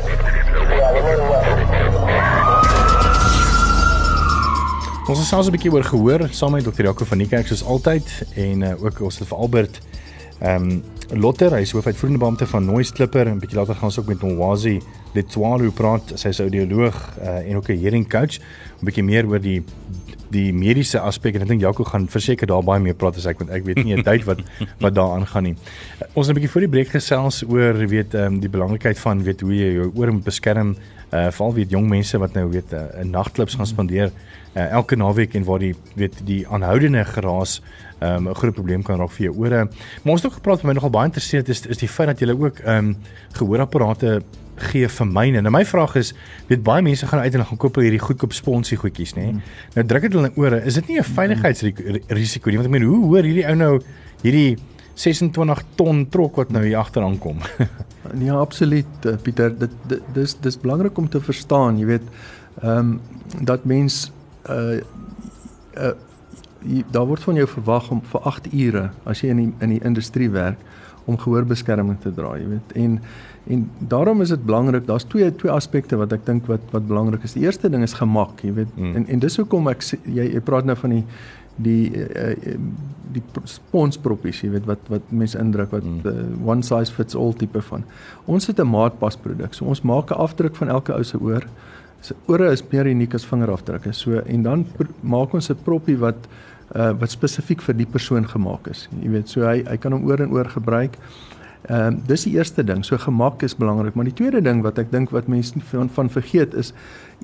Ons 5.08 5.20
het 5.20 5.28
selfs 5.28 5.48
'n 5.48 5.52
bietjie 5.52 5.72
oor 5.72 5.84
gehoor 5.84 6.28
saam 6.32 6.52
met 6.52 6.64
Dr. 6.64 6.84
Jaco 6.84 7.06
van 7.06 7.18
die 7.18 7.28
kerk 7.28 7.48
soos 7.48 7.64
altyd 7.64 8.06
en 8.36 8.62
uh, 8.62 8.84
ook 8.84 9.02
ons 9.02 9.20
het 9.20 9.28
vir 9.28 9.38
Albert 9.38 9.82
ehm 10.40 10.70
um, 10.70 10.84
Lotter, 11.16 11.54
hy 11.56 11.62
is 11.64 11.72
hoofuitvoerende 11.72 12.20
beampte 12.20 12.46
van 12.48 12.66
Noise 12.66 12.92
Clipper 12.94 13.28
en 13.28 13.40
bietjie 13.40 13.58
later 13.58 13.76
gaan 13.76 13.88
ons 13.88 14.00
ook 14.00 14.10
met 14.12 14.22
Nwazi 14.22 14.82
Letwalo 15.18 15.72
praat. 15.76 16.14
Sy 16.16 16.32
is 16.36 16.42
audioloog 16.44 16.98
uh, 17.18 17.40
en 17.50 17.60
ook 17.60 17.70
'n 17.74 17.82
hearing 17.82 18.08
coach. 18.10 18.38
'n 18.82 18.86
Bietjie 18.86 19.04
meer 19.04 19.26
oor 19.28 19.42
die 19.42 19.64
die 20.34 20.52
mediese 20.54 21.00
aspek 21.00 21.38
en 21.38 21.46
ek 21.46 21.52
dink 21.54 21.64
Jaco 21.64 21.86
gaan 21.88 22.08
verseker 22.12 22.50
daar 22.50 22.64
baie 22.66 22.82
meer 22.84 22.98
praat 23.00 23.20
as 23.20 23.28
ek 23.30 23.40
want 23.40 23.52
ek 23.56 23.64
weet 23.68 23.84
nie 23.86 23.96
'n 23.96 24.04
tyd 24.10 24.26
wat 24.28 24.44
wat 24.84 24.94
daaraan 24.96 25.26
gaan 25.26 25.44
nie. 25.44 25.56
Ons 26.14 26.28
het 26.28 26.36
'n 26.36 26.40
bietjie 26.40 26.52
voor 26.52 26.66
die 26.66 26.74
breek 26.76 26.90
gesels 26.90 27.44
oor 27.48 27.74
weet 27.74 28.14
ehm 28.14 28.34
um, 28.34 28.40
die 28.40 28.50
belangrikheid 28.50 29.00
van 29.00 29.24
weet 29.24 29.42
hoe 29.42 29.54
jy 29.56 29.74
jou 29.80 29.92
oor 29.96 30.12
moet 30.12 30.24
beskerm 30.24 30.76
uh 31.12 31.32
veral 31.32 31.54
weet 31.54 31.72
jong 31.72 31.88
mense 31.90 32.18
wat 32.18 32.34
nou 32.34 32.50
weet 32.52 32.72
'n 32.72 32.76
uh, 32.76 33.06
nagklubs 33.06 33.56
gaan 33.56 33.68
spandeer 33.68 34.12
uh, 34.56 34.72
elke 34.72 34.96
naweek 34.96 35.36
en 35.36 35.44
waar 35.44 35.60
die 35.60 35.76
weet 35.96 36.16
die 36.26 36.48
aanhoudende 36.48 37.06
geraas 37.06 37.62
ehm, 38.00 38.24
'n 38.24 38.28
um, 38.28 38.36
groot 38.36 38.54
probleem 38.54 38.84
kan 38.84 39.00
raak 39.00 39.12
vir 39.12 39.26
jou 39.26 39.36
ore. 39.38 39.70
Maar 40.04 40.14
ons 40.14 40.22
het 40.22 40.32
ook 40.32 40.38
gepraat 40.38 40.60
vir 40.60 40.68
my 40.68 40.74
nogal 40.74 40.90
baie 40.90 41.06
interesseerd 41.06 41.50
is 41.50 41.66
is 41.66 41.78
die 41.78 41.88
feit 41.88 42.08
dat 42.08 42.20
jy 42.20 42.30
ook 42.32 42.60
ehm 42.60 42.78
um, 42.78 42.98
gehoorapparate 43.32 44.22
gee 44.72 44.88
vir 44.88 45.08
myne. 45.08 45.42
Nou 45.42 45.52
my 45.54 45.64
vraag 45.66 45.96
is, 46.00 46.14
weet 46.50 46.64
baie 46.66 46.84
mense 46.86 47.08
gaan 47.08 47.20
uit 47.20 47.36
en 47.36 47.46
gaan 47.46 47.60
koop 47.62 47.80
hierdie 47.82 48.02
goedkoop 48.02 48.34
sponsie 48.34 48.78
goedjies, 48.78 49.14
nê? 49.18 49.28
Mm. 49.32 49.44
Nou 49.76 49.86
druk 49.86 50.08
dit 50.08 50.18
hulle 50.18 50.32
in 50.32 50.40
ore. 50.42 50.62
Is 50.66 50.80
dit 50.80 50.88
nie 50.88 51.00
'n 51.00 51.04
veiligheidsrisiko 51.04 52.50
nie? 52.50 52.58
Want 52.58 52.68
ek 52.68 52.74
meen, 52.74 52.88
hoe 52.88 53.06
hoor 53.06 53.24
hierdie 53.24 53.48
ou 53.48 53.56
nou 53.56 53.80
hierdie 54.24 54.58
26 54.96 55.64
ton 55.76 56.08
trok 56.10 56.36
wat 56.36 56.50
nou 56.50 56.64
hier 56.66 56.78
agteraan 56.78 57.20
kom? 57.20 57.38
ja, 58.28 58.40
absoluut, 58.40 59.06
eh, 59.06 59.18
Pieter. 59.22 59.54
Dit, 59.58 59.72
dit 59.88 60.02
dis 60.14 60.34
dis 60.42 60.58
belangrik 60.58 60.98
om 60.98 61.10
te 61.10 61.22
verstaan, 61.22 61.78
jy 61.78 61.86
weet, 61.86 62.04
ehm 62.62 62.78
um, 62.78 63.00
dat 63.46 63.66
mens 63.66 64.12
uh 64.50 64.82
uh 65.78 65.94
jy, 66.66 66.84
daar 66.92 67.06
word 67.06 67.24
van 67.24 67.36
jou 67.36 67.48
verwag 67.48 67.92
om 67.92 68.02
vir 68.02 68.22
8 68.22 68.48
ure 68.54 68.90
as 69.06 69.22
jy 69.22 69.30
in 69.30 69.38
die 69.38 69.52
in 69.62 69.70
die 69.76 69.84
industrie 69.86 70.30
werk 70.30 70.58
om 71.08 71.18
gehoorbeskerming 71.18 72.00
te 72.04 72.12
dra, 72.14 72.36
jy 72.38 72.48
weet. 72.54 72.76
En 72.76 73.00
En 73.48 73.70
daarom 73.78 74.22
is 74.22 74.30
dit 74.30 74.46
belangrik. 74.46 74.86
Daar's 74.86 75.04
twee 75.04 75.36
twee 75.36 75.52
aspekte 75.52 75.96
wat 75.96 76.12
ek 76.12 76.26
dink 76.26 76.48
wat 76.52 76.64
wat 76.72 76.88
belangrik 76.88 77.24
is. 77.24 77.36
Die 77.38 77.46
eerste 77.48 77.70
ding 77.72 77.84
is 77.84 77.96
gemak, 77.96 78.42
jy 78.44 78.54
weet. 78.54 78.72
Mm. 78.76 78.96
En 78.96 79.08
en 79.08 79.20
dis 79.24 79.38
hoekom 79.40 79.70
ek 79.72 79.86
jy 80.04 80.28
jy 80.34 80.42
praat 80.44 80.68
nou 80.68 80.76
van 80.80 80.98
die 80.98 81.04
die 81.68 81.84
uh, 81.96 82.58
die 83.16 83.24
sponsproppies, 83.50 84.44
jy 84.44 84.52
weet 84.58 84.68
wat 84.70 84.92
wat 84.92 85.08
mense 85.10 85.40
indruk 85.40 85.72
wat 85.74 85.86
mm. 85.86 86.02
uh, 86.04 86.26
one 86.50 86.66
size 86.66 86.94
fits 86.94 87.16
all 87.16 87.34
tipe 87.40 87.62
van. 87.70 87.88
Ons 88.26 88.50
het 88.52 88.60
'n 88.60 88.68
maatpas 88.68 89.16
produk. 89.16 89.54
So 89.54 89.66
ons 89.66 89.82
maak 89.82 90.12
'n 90.12 90.20
afdruk 90.28 90.56
van 90.56 90.70
elke 90.70 90.94
ou 90.94 91.04
se 91.04 91.18
oor. 91.18 91.48
Se 92.02 92.16
ore 92.28 92.52
is 92.52 92.64
meer 92.72 92.86
uniek 92.86 93.14
as 93.14 93.26
vingerafdrukke. 93.26 93.94
So 93.94 94.20
en 94.20 94.44
dan 94.44 94.66
maak 95.02 95.34
ons 95.34 95.50
'n 95.50 95.64
proppie 95.64 95.98
wat 95.98 96.28
uh, 96.76 96.92
wat 97.00 97.12
spesifiek 97.12 97.62
vir 97.62 97.76
die 97.78 97.86
persoon 97.86 98.28
gemaak 98.28 98.68
is. 98.68 98.88
Jy 99.02 99.10
weet, 99.10 99.30
so 99.30 99.48
hy 99.48 99.64
hy 99.68 99.78
kan 99.78 99.92
hom 99.92 100.06
oor 100.06 100.22
en 100.22 100.32
oor 100.32 100.50
gebruik 100.50 100.98
Ehm 101.68 101.86
um, 101.86 102.02
dis 102.06 102.24
die 102.24 102.34
eerste 102.34 102.64
ding. 102.64 102.86
So 102.86 102.98
gemak 102.98 103.42
is 103.42 103.56
belangrik, 103.56 103.94
maar 103.94 104.06
die 104.08 104.14
tweede 104.14 104.42
ding 104.42 104.62
wat 104.64 104.78
ek 104.80 104.92
dink 104.92 105.10
wat 105.12 105.28
mense 105.28 105.60
van, 105.72 105.90
van 105.90 106.10
vergeet 106.10 106.54
is 106.54 106.72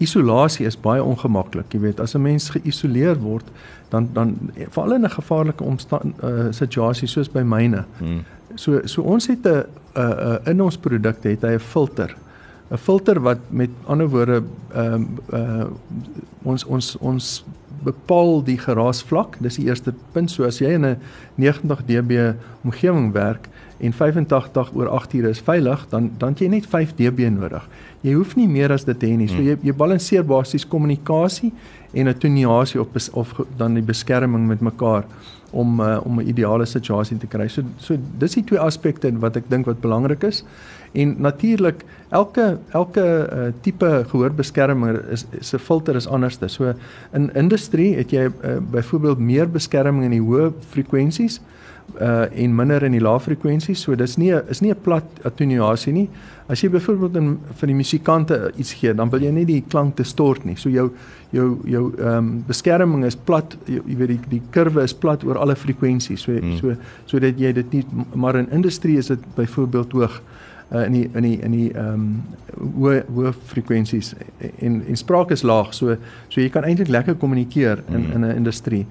isolasie 0.03 0.65
is 0.67 0.75
baie 0.75 1.03
ongemaklik. 1.03 1.71
Jy 1.71 1.79
weet, 1.79 2.00
as 2.00 2.15
'n 2.15 2.21
mens 2.21 2.50
geïsoleer 2.50 3.15
word, 3.21 3.45
dan 3.89 4.09
dan 4.13 4.35
veral 4.69 4.93
in 4.93 5.05
'n 5.05 5.09
gevaarlike 5.09 5.63
omstand 5.63 6.23
uh, 6.23 6.51
situasie 6.51 7.07
soos 7.07 7.29
by 7.31 7.41
myne. 7.41 7.85
Hmm. 8.00 8.25
So 8.55 8.81
so 8.85 9.01
ons 9.01 9.27
het 9.27 9.45
'n 9.45 9.47
uh, 9.47 9.63
uh, 9.95 10.38
in 10.45 10.62
ons 10.62 10.77
produkte 10.77 11.27
het 11.27 11.41
hy 11.41 11.53
'n 11.53 11.59
filter. 11.59 12.15
'n 12.71 12.77
Filter 12.77 13.21
wat 13.21 13.39
met 13.50 13.69
ander 13.85 14.09
woorde 14.09 14.43
ehm 14.73 14.93
um, 14.93 15.07
uh, 15.33 15.65
ons 16.43 16.65
ons 16.65 16.97
ons 17.00 17.45
bepaal 17.83 18.43
die 18.43 18.57
geraasvlak. 18.57 19.37
Dis 19.39 19.59
die 19.59 19.67
eerste 19.67 19.93
punt. 20.11 20.31
So 20.31 20.43
as 20.43 20.59
jy 20.59 20.73
in 20.73 20.85
'n 20.85 20.97
90 21.35 21.85
dB 21.85 22.33
omgewing 22.63 23.11
werk 23.13 23.49
en 23.79 23.93
85 23.93 24.71
oor 24.73 24.87
8 24.87 25.13
ure 25.13 25.29
is 25.29 25.41
veilig, 25.41 25.85
dan 25.89 26.11
dan 26.17 26.35
jy 26.37 26.47
net 26.47 26.65
5 26.65 26.95
dB 26.95 27.29
nodig. 27.29 27.67
Jy 28.01 28.13
hoef 28.13 28.35
nie 28.35 28.47
meer 28.47 28.71
as 28.71 28.83
dit 28.83 28.99
te 28.99 29.05
hê 29.05 29.15
nie. 29.17 29.27
So 29.27 29.35
hmm. 29.35 29.45
jy 29.45 29.57
jy 29.61 29.73
balanseer 29.73 30.23
basies 30.23 30.67
kommunikasie 30.67 31.51
en 31.93 32.05
'n 32.05 32.07
attenuasie 32.07 32.81
of 32.81 32.87
of 33.13 33.33
dan 33.57 33.73
die 33.73 33.83
beskerming 33.83 34.47
met 34.47 34.61
mekaar 34.61 35.03
om 35.51 35.79
uh, 35.79 35.99
om 36.03 36.19
'n 36.19 36.27
ideale 36.27 36.65
situasie 36.65 37.17
te 37.17 37.27
kry. 37.27 37.47
So 37.47 37.61
so 37.77 37.97
dis 38.17 38.33
die 38.33 38.43
twee 38.43 38.59
aspekte 38.59 39.11
wat 39.19 39.35
ek 39.35 39.49
dink 39.49 39.65
wat 39.65 39.81
belangrik 39.81 40.23
is. 40.23 40.43
En 40.93 41.15
natuurlik 41.17 41.83
elke 42.09 42.57
elke 42.71 43.05
uh, 43.33 43.47
tipe 43.62 44.05
gehoorbeskerming 44.09 44.97
is 45.12 45.25
se 45.39 45.59
filter 45.59 45.95
is 45.95 46.07
anderste. 46.07 46.47
So 46.47 46.73
in 47.13 47.31
industrie 47.33 47.95
het 47.95 48.13
jy 48.13 48.27
uh, 48.29 48.57
byvoorbeeld 48.71 49.19
meer 49.19 49.50
beskerming 49.50 50.05
in 50.05 50.17
die 50.19 50.21
hoë 50.21 50.51
frekwensies 50.69 51.41
uh 52.01 52.25
en 52.31 52.55
minder 52.55 52.83
in 52.83 52.95
die 52.95 53.01
lae 53.01 53.19
frekwensies. 53.19 53.81
So 53.85 53.95
dis 53.95 54.15
nie 54.17 54.31
is 54.50 54.62
nie 54.62 54.71
'n 54.71 54.81
plat 54.81 55.05
attenuasie 55.23 55.93
nie. 55.93 56.09
As 56.47 56.62
jy 56.62 56.69
byvoorbeeld 56.69 57.15
in 57.15 57.39
vir 57.55 57.67
die 57.67 57.75
musikante 57.75 58.51
iets 58.57 58.73
gee, 58.73 58.93
dan 58.93 59.09
wil 59.09 59.21
jy 59.21 59.31
nie 59.31 59.45
die 59.45 59.63
klank 59.67 59.95
te 59.95 60.03
stort 60.03 60.45
nie. 60.45 60.55
So 60.55 60.69
jou 60.69 60.91
jou 61.31 61.59
jou 61.65 61.93
ehm 61.97 62.17
um, 62.17 62.43
beskerming 62.47 63.05
is 63.05 63.15
plat, 63.15 63.57
jy, 63.65 63.81
jy 63.85 63.97
weet 63.97 64.07
die 64.07 64.19
die 64.29 64.41
kurwe 64.50 64.83
is 64.83 64.93
plat 64.93 65.23
oor 65.23 65.38
alle 65.38 65.55
frekwensies. 65.55 66.21
So 66.21 66.31
hmm. 66.31 66.57
so 66.57 66.75
sodat 67.05 67.39
jy 67.39 67.53
dit 67.53 67.73
nie 67.73 67.85
maar 68.15 68.35
in 68.35 68.50
industrie 68.50 68.97
is 68.97 69.07
dit 69.07 69.19
byvoorbeeld 69.35 69.91
hoog 69.91 70.21
uh, 70.72 70.86
in 70.86 70.91
die 70.91 71.10
in 71.13 71.22
die 71.22 71.38
in 71.41 71.51
die 71.51 71.72
ehm 71.74 71.93
um, 71.93 72.24
hoë 72.79 73.03
hoë 73.10 73.34
frekwensies 73.50 74.13
en 74.60 74.84
en 74.88 74.98
spraak 74.98 75.32
is 75.32 75.43
laag. 75.43 75.74
So 75.74 75.98
so 76.27 76.41
jy 76.41 76.50
kan 76.50 76.63
eintlik 76.63 76.88
lekker 76.88 77.15
kommunikeer 77.15 77.84
in 77.88 78.05
hmm. 78.05 78.13
in 78.13 78.25
'n 78.25 78.36
industrie. 78.36 78.86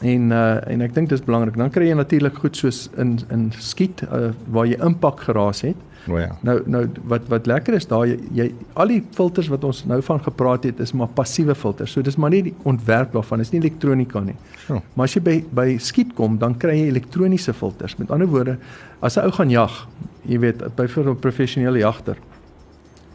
En 0.00 0.30
uh 0.30 0.68
en 0.72 0.80
ek 0.80 0.94
dink 0.94 1.08
dit 1.08 1.18
is 1.18 1.24
belangrik. 1.24 1.56
Dan 1.56 1.70
kry 1.70 1.88
jy 1.88 1.94
natuurlik 1.94 2.38
goed 2.42 2.56
soos 2.56 2.88
in 2.96 3.18
in 3.30 3.52
skiet 3.58 4.02
uh, 4.02 4.30
waar 4.50 4.66
jy 4.66 4.78
impak 4.82 5.20
geraas 5.28 5.62
het. 5.66 5.76
O 6.10 6.18
ja. 6.18 6.32
Nou 6.42 6.56
nou 6.66 6.86
wat 7.06 7.28
wat 7.30 7.46
lekker 7.46 7.76
is 7.78 7.86
daar 7.86 8.06
jy, 8.06 8.16
jy 8.34 8.48
al 8.74 8.90
die 8.90 9.02
filters 9.14 9.50
wat 9.52 9.64
ons 9.64 9.84
nou 9.86 10.00
van 10.02 10.22
gepraat 10.22 10.66
het 10.66 10.80
is 10.82 10.92
maar 10.92 11.12
passiewe 11.14 11.54
filters. 11.54 11.92
So 11.94 12.02
dis 12.02 12.16
maar 12.16 12.30
nie 12.34 12.42
die 12.50 12.54
ontwerp 12.68 13.12
daarvan, 13.12 13.40
is 13.40 13.52
nie 13.52 13.60
elektronika 13.60 14.20
nie. 14.24 14.36
Oh. 14.68 14.80
Maar 14.94 15.10
as 15.10 15.14
jy 15.14 15.22
by 15.22 15.36
by 15.54 15.68
skiet 15.78 16.14
kom, 16.18 16.38
dan 16.42 16.58
kry 16.58 16.74
jy 16.80 16.90
elektroniese 16.90 17.54
filters. 17.54 17.96
Met 18.00 18.10
ander 18.10 18.30
woorde, 18.30 18.58
as 19.00 19.16
'n 19.16 19.26
ou 19.26 19.30
gaan 19.30 19.50
jag, 19.50 19.86
jy 20.26 20.38
weet, 20.38 20.76
by 20.76 20.86
'n 20.86 21.16
professionele 21.20 21.78
jagter, 21.78 22.16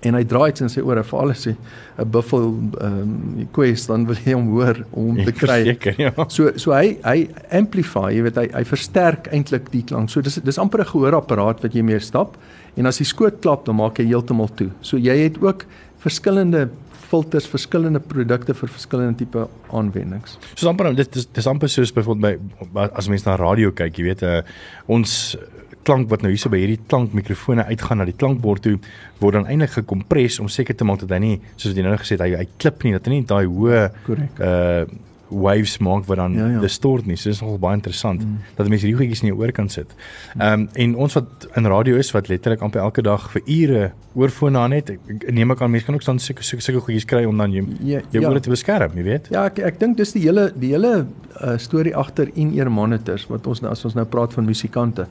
en 0.05 0.17
hy 0.17 0.23
draai 0.29 0.51
dit 0.51 0.61
in 0.65 0.69
sy 0.71 0.83
ore 0.85 1.03
vir 1.03 1.19
alles 1.19 1.47
'n 1.47 1.57
buffel 2.11 2.47
ehm 2.81 3.01
um, 3.01 3.47
quest 3.51 3.87
dan 3.87 4.05
wil 4.05 4.15
hy 4.25 4.33
hom 4.33 4.49
hoor 4.53 4.85
om 4.91 5.15
te 5.15 5.31
kry. 5.31 5.63
Seker, 5.63 5.95
ja. 5.97 6.11
So 6.27 6.51
so 6.55 6.71
hy 6.71 6.97
hy 7.03 7.29
amplify, 7.51 8.11
jy 8.13 8.21
weet 8.27 8.37
hy 8.37 8.47
hy 8.53 8.63
versterk 8.63 9.27
eintlik 9.33 9.71
die 9.71 9.83
klank. 9.83 10.09
So 10.09 10.21
dis 10.21 10.39
dis 10.43 10.57
amper 10.57 10.81
'n 10.81 10.91
gehoorapparaat 10.93 11.63
wat 11.63 11.73
jy 11.73 11.81
mee 11.81 11.99
stap 11.99 12.37
en 12.77 12.85
as 12.85 12.97
die 12.97 13.05
skoot 13.05 13.41
klap 13.41 13.65
dan 13.65 13.75
maak 13.75 13.97
hy 13.97 14.05
heeltemal 14.05 14.49
toe. 14.55 14.69
So 14.81 14.97
jy 14.97 15.17
het 15.23 15.41
ook 15.41 15.65
verskillende 15.99 16.69
filters, 17.07 17.47
verskillende 17.47 17.99
produkte 17.99 18.53
vir 18.53 18.69
verskillende 18.69 19.17
tipe 19.17 19.47
aanwendings. 19.71 20.37
So 20.55 20.69
amper 20.69 20.93
dit 20.95 21.13
dis 21.13 21.27
dis 21.33 21.47
amper 21.47 21.71
soos 21.71 21.93
byvoorbeeld 21.95 22.73
by 22.73 22.89
as 22.93 23.07
mense 23.07 23.27
na 23.27 23.37
radio 23.39 23.71
kyk, 23.71 23.97
jy 23.97 24.03
weet 24.09 24.23
uh, 24.27 24.41
ons 24.87 25.37
klank 25.87 26.11
wat 26.11 26.23
nou 26.25 26.31
hierso 26.33 26.51
by 26.53 26.61
hierdie 26.61 26.79
klankmikrofone 26.91 27.67
uitgaan 27.71 28.01
na 28.01 28.07
die 28.09 28.17
klankbord 28.17 28.65
toe 28.67 28.77
word 29.21 29.39
dan 29.39 29.49
eintlik 29.49 29.77
gekompres 29.79 30.41
om 30.43 30.51
seker 30.51 30.77
te 30.77 30.87
maak 30.87 31.03
dat 31.03 31.15
hy 31.15 31.23
nie 31.23 31.35
soos 31.55 31.73
jy 31.73 31.85
nou 31.85 31.97
gesê 31.97 32.17
het 32.17 32.25
hy 32.27 32.33
hy 32.43 32.47
klip 32.61 32.83
nie 32.85 32.95
dat 32.97 33.07
hy 33.07 33.17
nie 33.17 33.27
daai 33.27 33.45
hoë 33.45 33.85
uh 34.37 35.03
waves 35.29 35.77
maak 35.77 36.05
wat 36.07 36.17
dan 36.17 36.33
ja, 36.33 36.47
ja. 36.47 36.59
distort 36.59 37.05
nie. 37.05 37.17
So 37.17 37.29
dis 37.29 37.41
nogal 37.41 37.59
baie 37.59 37.77
interessant 37.77 38.23
mm. 38.23 38.53
dat 38.55 38.69
mense 38.71 38.85
hierdie 38.85 38.99
goedjies 39.01 39.23
in 39.23 39.31
jou 39.31 39.39
oor 39.41 39.51
kan 39.55 39.69
sit. 39.69 39.93
Ehm 40.37 40.61
um, 40.61 40.67
en 40.73 40.95
ons 41.05 41.17
wat 41.17 41.47
in 41.59 41.67
radio 41.67 41.97
is 41.99 42.11
wat 42.15 42.29
letterlik 42.31 42.63
amper 42.63 42.81
elke 42.83 43.03
dag 43.03 43.29
vir 43.33 43.43
ure 43.45 43.81
oorfone 44.17 44.59
aan 44.59 44.73
het, 44.73 44.89
ek, 44.95 45.27
neem 45.33 45.51
ek 45.53 45.61
aan 45.61 45.73
mense 45.73 45.85
kan 45.85 45.97
ook 45.97 46.05
dan 46.05 46.19
sulke 46.19 46.43
sulke 46.43 46.79
goedjies 46.79 47.05
kry 47.05 47.25
om 47.29 47.37
dan 47.37 47.53
jou 47.53 47.65
ja, 47.81 48.01
jou 48.13 48.23
ja. 48.23 48.29
ore 48.29 48.41
te 48.41 48.53
beskerm, 48.53 48.95
jy 48.97 49.07
weet. 49.07 49.31
Ja, 49.33 49.47
ek 49.51 49.59
ek 49.71 49.81
dink 49.83 49.97
dis 49.99 50.15
die 50.15 50.23
hele 50.25 50.47
die 50.55 50.71
hele 50.75 50.93
uh, 51.03 51.57
storie 51.61 51.95
agter 51.95 52.31
in-ear 52.35 52.71
monitors 52.71 53.27
wat 53.31 53.47
ons 53.47 53.61
nou 53.65 53.73
as 53.73 53.83
ons 53.85 53.97
nou 53.97 54.07
praat 54.09 54.33
van 54.37 54.47
musikante. 54.47 55.07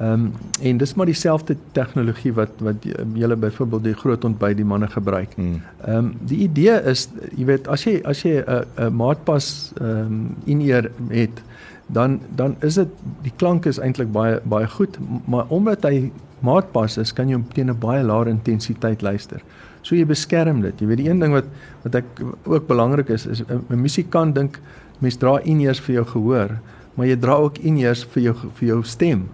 Ehm 0.00 0.12
um, 0.12 0.32
en 0.60 0.76
dis 0.76 0.94
maar 0.94 1.06
dieselfde 1.06 1.56
tegnologie 1.72 2.32
wat 2.32 2.50
wat 2.58 2.84
julle 3.14 3.36
byvoorbeeld 3.36 3.84
die 3.84 3.94
groot 3.94 4.24
ontbyt 4.24 4.56
die 4.56 4.64
manne 4.64 4.88
gebruik. 4.88 5.34
Hmm. 5.34 5.60
Ehm 5.84 5.96
um, 5.96 6.14
die 6.20 6.38
idee 6.48 6.78
is 6.88 7.08
jy 7.36 7.44
weet 7.44 7.68
as 7.68 7.84
jy 7.84 8.00
as 8.04 8.22
jy 8.22 8.40
'n 8.40 8.64
'n 8.76 8.96
maatpas 8.96 9.72
ehm 9.80 9.88
um, 9.88 10.36
in-ear 10.44 10.90
het 11.08 11.42
dan 11.86 12.20
dan 12.34 12.56
is 12.60 12.74
dit 12.74 12.88
die 13.22 13.32
klank 13.36 13.66
is 13.66 13.78
eintlik 13.78 14.12
baie 14.12 14.40
baie 14.44 14.66
goed 14.66 14.98
maar 15.24 15.44
omdat 15.48 15.82
hy 15.82 16.10
maatpas 16.40 16.96
is 16.96 17.12
kan 17.12 17.28
jy 17.28 17.34
hom 17.34 17.44
teen 17.52 17.70
'n 17.70 17.78
baie 17.78 18.02
laer 18.02 18.28
intensiteit 18.28 19.02
luister. 19.02 19.42
So 19.82 19.94
jy 19.94 20.06
beskerm 20.06 20.60
dit. 20.62 20.80
Jy 20.80 20.86
weet 20.86 20.98
die 20.98 21.08
een 21.08 21.18
ding 21.18 21.32
wat 21.32 21.44
wat 21.82 21.94
ek 21.94 22.04
ook 22.44 22.66
belangrik 22.66 23.08
is 23.08 23.26
is 23.26 23.42
'n 23.48 23.76
musikant 23.76 24.34
dink 24.34 24.60
mense 24.98 25.18
dra 25.18 25.38
in-ears 25.42 25.80
vir 25.80 25.94
jou 25.94 26.04
gehoor, 26.04 26.58
maar 26.94 27.06
jy 27.06 27.16
dra 27.16 27.34
ook 27.34 27.58
in-ears 27.58 28.04
vir 28.04 28.22
jou 28.22 28.34
vir 28.34 28.68
jou 28.68 28.82
stem. 28.82 29.28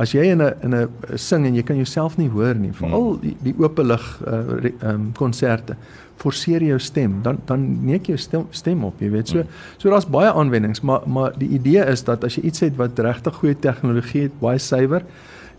As 0.00 0.14
jy 0.16 0.30
in 0.32 0.40
'n 0.40 0.54
in 0.64 0.74
'n 0.74 1.18
sing 1.18 1.46
en 1.46 1.54
jy 1.54 1.62
kan 1.62 1.76
jouself 1.76 2.16
nie 2.16 2.28
hoor 2.28 2.54
nie, 2.54 2.72
veral 2.72 3.12
hmm. 3.12 3.20
die 3.20 3.36
die 3.42 3.54
oop 3.58 3.78
lig 3.78 4.04
uh 4.26 4.92
um 4.92 5.10
konserte, 5.12 5.76
forceer 6.16 6.62
jou 6.62 6.78
stem, 6.78 7.20
dan 7.22 7.38
dan 7.46 7.84
neek 7.84 8.06
jou 8.06 8.16
stem, 8.16 8.46
stem 8.50 8.84
op, 8.84 9.00
jy 9.00 9.10
weet. 9.10 9.28
So 9.28 9.42
hmm. 9.42 9.48
so 9.76 9.90
daar's 9.90 10.08
baie 10.08 10.32
aanwendings, 10.32 10.80
maar 10.80 11.02
maar 11.06 11.36
die 11.36 11.48
idee 11.48 11.84
is 11.84 12.04
dat 12.04 12.24
as 12.24 12.36
jy 12.36 12.42
iets 12.42 12.60
het 12.60 12.76
wat 12.76 12.98
regtig 12.98 13.34
goeie 13.34 13.54
tegnologie 13.54 14.22
het, 14.22 14.40
baie 14.40 14.58
suiwer, 14.58 15.04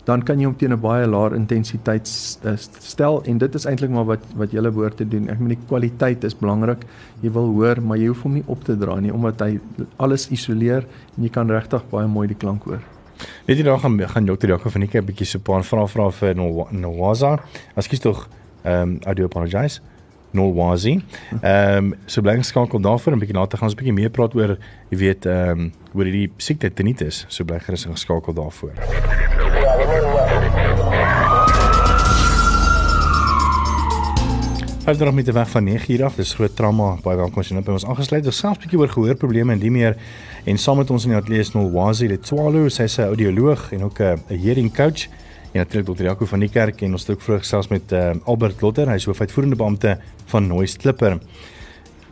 dan 0.04 0.22
kan 0.26 0.40
jy 0.40 0.48
hom 0.48 0.56
teen 0.58 0.72
'n 0.72 0.80
baie 0.80 1.06
laer 1.06 1.34
intensiteit 1.36 2.08
stel 2.08 3.22
en 3.22 3.38
dit 3.38 3.54
is 3.54 3.66
eintlik 3.66 3.90
maar 3.90 4.04
wat 4.04 4.24
wat 4.34 4.50
jy 4.52 4.60
behoort 4.60 4.96
te 4.96 5.08
doen. 5.08 5.28
Ek 5.28 5.38
meen 5.38 5.54
die 5.54 5.66
kwaliteit 5.68 6.24
is 6.24 6.34
belangrik. 6.34 6.84
Jy 7.22 7.30
wil 7.30 7.46
hoor, 7.54 7.80
maar 7.80 7.98
jy 7.98 8.06
hoef 8.06 8.22
hom 8.22 8.34
nie 8.34 8.44
op 8.46 8.64
te 8.64 8.76
dra 8.76 8.98
nie 9.00 9.12
omdat 9.12 9.40
hy 9.40 9.60
alles 9.98 10.28
isoleer 10.30 10.82
en 11.16 11.22
jy 11.22 11.30
kan 11.30 11.50
regtig 11.50 11.82
baie 11.90 12.08
mooi 12.08 12.26
die 12.26 12.38
klank 12.38 12.64
hoor. 12.64 12.82
Weet 13.46 13.56
jy 13.56 13.64
dan 13.64 13.80
gaan 13.80 14.00
gaan 14.08 14.26
Dr. 14.26 14.48
Jaco 14.48 14.70
van 14.70 14.80
Niekerk 14.80 15.02
'n 15.02 15.06
bietjie 15.06 15.26
so 15.26 15.38
'n 15.38 15.42
paar 15.42 15.64
vrae 15.64 15.88
vra 15.88 16.10
vir 16.10 16.34
Nowaza. 16.70 17.38
Ekskuus 17.76 18.00
tog 18.00 18.28
ehm 18.64 18.82
um, 18.82 19.00
I 19.06 19.14
do 19.14 19.24
apologize. 19.24 19.80
Nowazi. 20.32 21.00
Ehm 21.42 21.92
um, 21.92 21.94
so 22.06 22.22
bly 22.22 22.36
geskakel 22.36 22.80
daarvoor 22.80 23.12
'n 23.12 23.18
bietjie 23.18 23.36
later 23.36 23.58
gaan 23.58 23.68
ons 23.68 23.74
'n 23.74 23.78
bietjie 23.78 23.92
meer 24.00 24.10
praat 24.10 24.34
oor 24.34 24.58
jy 24.90 24.98
weet 24.98 25.26
ehm 25.26 25.60
um, 25.60 25.72
oor 25.94 26.04
hierdie 26.04 26.30
siekte 26.36 26.72
tinnitus. 26.72 27.24
So 27.28 27.44
bly 27.44 27.58
gerus 27.58 27.84
geskakel 27.84 28.34
daarvoor. 28.34 28.72
Hy 34.82 34.90
het 34.90 34.98
nog 34.98 35.14
met 35.14 35.24
die 35.24 35.34
weg 35.34 35.50
van 35.50 35.64
9 35.64 35.94
uur 35.94 36.04
af. 36.04 36.14
Dis 36.18 36.34
groot 36.34 36.56
trauma. 36.56 36.96
Baie 37.04 37.14
welkom 37.16 37.38
as 37.38 37.52
jy 37.52 37.54
nou 37.54 37.62
by 37.62 37.76
ons 37.76 37.84
aangesluit. 37.86 38.26
Ons 38.26 38.38
selfs 38.42 38.58
bietjie 38.64 38.80
oor 38.80 38.90
gehoorprobleme 38.90 39.54
en 39.54 39.60
die 39.62 39.70
meer 39.70 39.94
en 40.50 40.56
saam 40.58 40.80
met 40.82 40.88
ons 40.90 41.04
in 41.06 41.12
die 41.12 41.18
ateljee 41.20 41.44
is 41.44 41.52
Nolwazi 41.54 42.08
Letwalo. 42.10 42.64
Sy 42.66 42.88
is 42.90 42.98
'n 42.98 43.12
audioloog 43.14 43.70
en 43.76 43.84
ook 43.84 44.00
'n 44.00 44.18
hearing 44.26 44.74
coach. 44.74 45.06
En 45.52 45.62
natuurlik 45.62 45.86
Dr. 45.86 46.02
Jaco 46.02 46.26
van 46.26 46.40
die 46.40 46.48
kerk 46.48 46.82
en 46.82 46.92
ons 46.92 47.06
het 47.06 47.10
ook 47.14 47.22
vroeg 47.22 47.38
gesels 47.38 47.68
met 47.68 47.92
uh, 47.92 48.10
Albert 48.24 48.60
Lotter. 48.60 48.88
Hy 48.88 48.94
is 48.94 49.04
hoofuitvoerende 49.04 49.56
beampte 49.56 49.98
van 50.26 50.46
Noise 50.46 50.78
Clipper. 50.78 51.18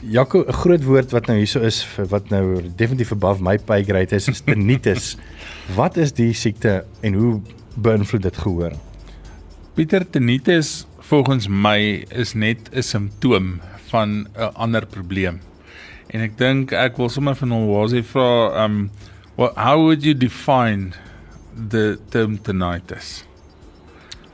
Jaco, 0.03 0.45
'n 0.47 0.53
groot 0.53 0.85
woord 0.85 1.11
wat 1.11 1.27
nou 1.27 1.39
hierso 1.39 1.61
is 1.61 1.85
wat 2.09 2.31
nou 2.31 2.63
definitief 2.77 3.11
above 3.13 3.43
my 3.43 3.59
pay 3.59 3.83
grade 3.83 4.15
is, 4.15 4.29
is 4.29 4.41
tinnitus. 4.47 5.17
wat 5.75 5.97
is 5.97 6.13
die 6.13 6.33
siekte 6.33 6.85
en 7.01 7.15
hoe 7.15 7.41
beïnvloed 7.75 8.23
dit 8.23 8.37
gehoor? 8.37 8.73
Pieter 9.75 10.11
tinnitus 10.11 10.87
volgens 11.11 11.49
my 11.49 12.05
is 12.15 12.35
net 12.35 12.71
'n 12.73 12.83
simptoom 12.83 13.61
van 13.91 14.29
'n 14.37 14.55
ander 14.55 14.87
probleem. 14.87 15.41
En 16.07 16.21
ek 16.21 16.39
dink 16.39 16.73
ek 16.73 16.97
wil 16.97 17.09
sommer 17.09 17.35
van 17.35 17.51
hom 17.51 17.67
was 17.67 17.93
hy 17.93 18.03
vra 18.03 18.65
um 18.65 18.91
what 19.35 19.57
how 19.57 19.79
would 19.83 20.03
you 20.03 20.15
define 20.15 20.93
the 21.69 21.99
term 22.09 22.39
tinnitus? 22.43 23.25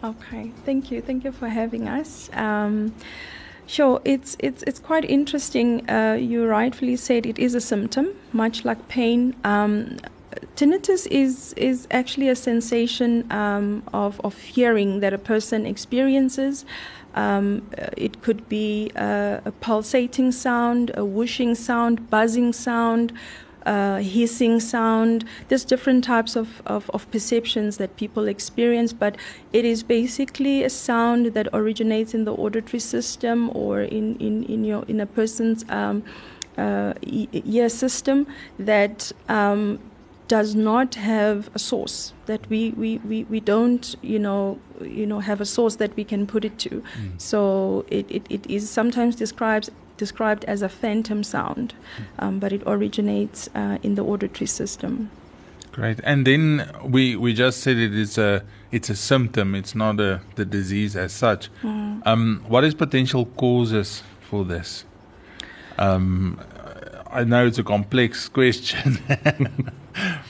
Okay, 0.02 0.52
thank 0.64 0.90
you. 0.90 1.00
Thank 1.00 1.22
you 1.22 1.32
for 1.32 1.48
having 1.48 1.88
us. 1.88 2.28
Um 2.36 2.92
Sure, 3.68 4.00
it's 4.04 4.36
it's 4.38 4.62
it's 4.62 4.78
quite 4.78 5.04
interesting. 5.04 5.90
Uh, 5.90 6.14
you 6.14 6.46
rightfully 6.46 6.96
said 6.96 7.26
it 7.26 7.38
is 7.38 7.54
a 7.54 7.60
symptom, 7.60 8.06
much 8.32 8.64
like 8.64 8.86
pain. 8.86 9.34
Um, 9.42 9.96
tinnitus 10.56 11.06
is 11.06 11.52
is 11.54 11.86
actually 11.90 12.28
a 12.28 12.36
sensation 12.36 13.30
um, 13.32 13.82
of 13.92 14.20
of 14.20 14.38
hearing 14.38 15.00
that 15.00 15.12
a 15.12 15.18
person 15.18 15.66
experiences. 15.66 16.64
Um, 17.14 17.62
it 17.96 18.20
could 18.20 18.46
be 18.46 18.90
a, 18.94 19.40
a 19.46 19.52
pulsating 19.52 20.32
sound, 20.32 20.90
a 20.94 21.02
whooshing 21.02 21.54
sound, 21.54 22.10
buzzing 22.10 22.52
sound, 22.52 23.14
uh, 23.66 23.98
hissing 23.98 24.60
sound. 24.60 25.24
There's 25.48 25.64
different 25.64 26.04
types 26.04 26.36
of, 26.36 26.62
of, 26.66 26.90
of, 26.90 27.10
perceptions 27.10 27.78
that 27.78 27.96
people 27.96 28.28
experience, 28.28 28.92
but 28.92 29.16
it 29.52 29.64
is 29.64 29.82
basically 29.82 30.62
a 30.62 30.70
sound 30.70 31.26
that 31.34 31.48
originates 31.52 32.14
in 32.14 32.24
the 32.24 32.34
auditory 32.34 32.80
system 32.80 33.50
or 33.54 33.80
in, 33.80 34.16
in, 34.16 34.44
in, 34.44 34.64
your, 34.64 34.84
in 34.84 35.00
a 35.00 35.06
person's 35.06 35.64
um, 35.68 36.04
uh, 36.56 36.94
ear 37.02 37.68
system 37.68 38.26
that 38.58 39.10
um, 39.28 39.78
does 40.28 40.54
not 40.54 40.96
have 40.96 41.50
a 41.54 41.58
source 41.58 42.12
that 42.26 42.48
we, 42.48 42.70
we, 42.70 42.98
we, 42.98 43.24
we 43.24 43.40
don't 43.40 43.94
you 44.02 44.18
know 44.18 44.58
you 44.80 45.06
know 45.06 45.20
have 45.20 45.40
a 45.40 45.46
source 45.46 45.76
that 45.76 45.94
we 45.96 46.04
can 46.04 46.26
put 46.26 46.44
it 46.44 46.58
to 46.58 46.70
mm. 46.70 47.20
so 47.20 47.84
it, 47.88 48.10
it, 48.10 48.26
it 48.28 48.46
is 48.50 48.68
sometimes 48.68 49.16
describes 49.16 49.70
described 49.96 50.44
as 50.44 50.62
a 50.62 50.68
phantom 50.68 51.22
sound 51.22 51.74
mm. 51.98 52.24
um, 52.24 52.38
but 52.38 52.52
it 52.52 52.62
originates 52.66 53.48
uh, 53.54 53.78
in 53.82 53.94
the 53.94 54.04
auditory 54.04 54.46
system 54.46 55.10
great 55.72 56.00
and 56.02 56.26
then 56.26 56.68
we 56.82 57.16
we 57.16 57.32
just 57.32 57.60
said 57.60 57.76
it 57.76 57.94
is 57.94 58.18
a 58.18 58.42
it's 58.72 58.90
a 58.90 58.96
symptom 58.96 59.54
it's 59.54 59.74
not 59.74 60.00
a 60.00 60.20
the 60.34 60.44
disease 60.44 60.96
as 60.96 61.12
such 61.12 61.50
mm. 61.62 62.02
um, 62.04 62.44
what 62.48 62.64
is 62.64 62.74
potential 62.74 63.26
causes 63.36 64.02
for 64.20 64.44
this 64.44 64.84
um, 65.78 66.40
I 67.16 67.24
know 67.24 67.46
it's 67.46 67.58
a 67.58 67.64
complex 67.64 68.28
question, 68.38 68.98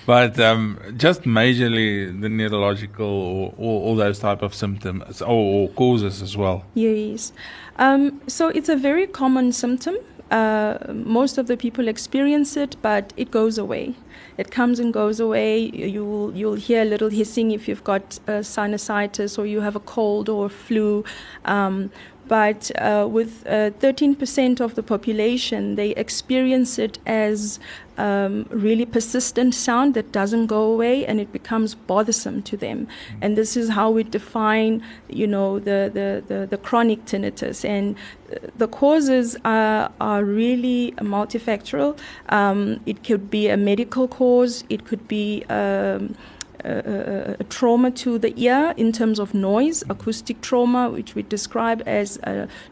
but 0.06 0.38
um, 0.38 0.78
just 0.96 1.22
majorly 1.22 2.20
the 2.20 2.28
neurological 2.28 3.06
or, 3.06 3.54
or 3.58 3.82
all 3.82 3.96
those 3.96 4.20
type 4.20 4.40
of 4.42 4.54
symptoms 4.54 5.20
or, 5.20 5.28
or 5.28 5.68
causes 5.70 6.22
as 6.22 6.36
well. 6.36 6.64
Yes, 6.74 7.32
um, 7.76 8.20
so 8.28 8.48
it's 8.50 8.68
a 8.68 8.76
very 8.76 9.08
common 9.08 9.50
symptom. 9.50 9.96
Uh, 10.30 10.78
most 10.92 11.38
of 11.38 11.48
the 11.48 11.56
people 11.56 11.88
experience 11.88 12.56
it, 12.56 12.76
but 12.82 13.12
it 13.16 13.32
goes 13.32 13.58
away. 13.58 13.94
It 14.38 14.52
comes 14.52 14.78
and 14.78 14.92
goes 14.92 15.18
away. 15.18 15.70
You'll 15.72 16.36
you'll 16.36 16.54
hear 16.54 16.82
a 16.82 16.84
little 16.84 17.08
hissing 17.08 17.50
if 17.50 17.66
you've 17.66 17.84
got 17.84 18.18
uh, 18.28 18.42
sinusitis 18.42 19.38
or 19.38 19.46
you 19.46 19.60
have 19.60 19.74
a 19.74 19.80
cold 19.80 20.28
or 20.28 20.48
flu. 20.48 21.04
Um, 21.44 21.90
but 22.28 22.71
uh, 22.78 23.06
with 23.11 23.45
uh, 23.47 23.71
13% 23.71 24.61
of 24.61 24.75
the 24.75 24.83
population, 24.83 25.76
they 25.76 25.90
experience 25.90 26.78
it 26.78 26.99
as 27.06 27.59
um, 27.99 28.47
really 28.50 28.85
persistent 28.85 29.54
sound 29.54 29.95
that 29.95 30.12
doesn't 30.12 30.47
go 30.47 30.62
away 30.73 31.06
and 31.06 31.21
it 31.21 31.33
becomes 31.33 31.75
bothersome 31.75 32.42
to 32.42 32.56
them. 32.56 32.87
Mm-hmm. 32.87 33.18
And 33.23 33.38
this 33.38 33.56
is 33.56 33.71
how 33.71 33.90
we 33.90 34.02
define, 34.02 34.83
you 35.09 35.26
know, 35.26 35.59
the, 35.59 35.90
the, 35.92 36.23
the, 36.26 36.47
the 36.47 36.59
chronic 36.59 37.04
tinnitus. 37.04 37.64
And 37.64 37.97
uh, 38.30 38.49
the 38.56 38.68
causes 38.68 39.37
are, 39.45 39.90
are 40.00 40.25
really 40.25 40.92
multifactorial. 40.99 41.99
Um, 42.28 42.80
it 42.87 43.04
could 43.04 43.30
be 43.30 43.49
a 43.49 43.56
medical 43.56 44.09
cause, 44.09 44.64
it 44.68 44.85
could 44.85 45.09
be 45.09 45.45
um, 45.45 46.16
a, 46.64 47.44
trauma 47.48 47.90
to 47.90 48.18
the 48.18 48.32
ear 48.40 48.75
in 48.76 48.92
terms 48.92 49.18
of 49.18 49.34
noise, 49.34 49.82
acoustic 49.88 50.40
trauma, 50.40 50.90
which 50.90 51.14
we 51.14 51.22
describe 51.22 51.82
as 51.86 52.18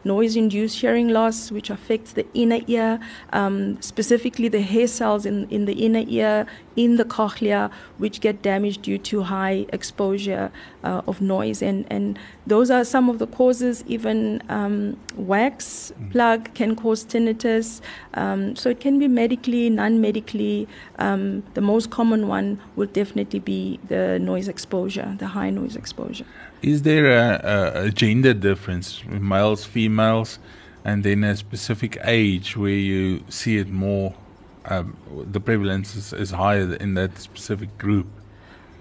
noise 0.03 0.35
induced 0.35 0.79
hearing 0.79 1.09
loss, 1.09 1.51
which 1.51 1.69
affects 1.69 2.13
the 2.13 2.25
inner 2.33 2.59
ear, 2.67 2.99
um, 3.33 3.81
specifically 3.81 4.47
the 4.47 4.61
hair 4.61 4.87
cells 4.87 5.25
in, 5.25 5.47
in 5.49 5.65
the 5.65 5.73
inner 5.73 6.03
ear, 6.07 6.45
in 6.75 6.97
the 6.97 7.05
cochlea, 7.05 7.71
which 7.97 8.21
get 8.21 8.41
damaged 8.41 8.81
due 8.81 8.97
to 8.97 9.23
high 9.23 9.65
exposure 9.69 10.51
uh, 10.83 11.01
of 11.07 11.21
noise. 11.21 11.61
And, 11.61 11.85
and 11.89 12.19
those 12.45 12.69
are 12.69 12.83
some 12.83 13.09
of 13.09 13.19
the 13.19 13.27
causes. 13.27 13.83
Even 13.87 14.41
um, 14.49 14.97
wax 15.15 15.91
mm. 15.99 16.11
plug 16.11 16.53
can 16.53 16.75
cause 16.75 17.05
tinnitus. 17.05 17.81
Um, 18.13 18.55
so 18.55 18.69
it 18.69 18.79
can 18.79 18.99
be 18.99 19.07
medically, 19.07 19.69
non 19.69 20.01
medically. 20.01 20.67
Um, 20.99 21.43
the 21.53 21.61
most 21.61 21.89
common 21.89 22.27
one 22.27 22.59
will 22.75 22.87
definitely 22.87 23.39
be 23.39 23.79
the 23.87 24.19
noise 24.19 24.47
exposure, 24.47 25.15
the 25.19 25.27
high 25.27 25.49
noise 25.49 25.75
exposure. 25.75 26.25
Is 26.61 26.81
there 26.81 27.11
a, 27.11 27.41
a, 27.43 27.85
a 27.85 27.89
gender 27.91 28.33
difference, 28.33 29.03
males, 29.05 29.65
females, 29.65 30.39
and 30.83 31.03
then 31.03 31.23
a 31.23 31.35
specific 31.35 31.97
age 32.03 32.57
where 32.57 32.71
you 32.71 33.23
see 33.29 33.57
it 33.57 33.69
more? 33.69 34.13
Um, 34.67 34.97
the 35.31 35.39
prevalence 35.39 35.95
is, 35.95 36.13
is 36.13 36.31
higher 36.31 36.73
in 36.75 36.95
that 36.95 37.17
specific 37.19 37.77
group. 37.77 38.07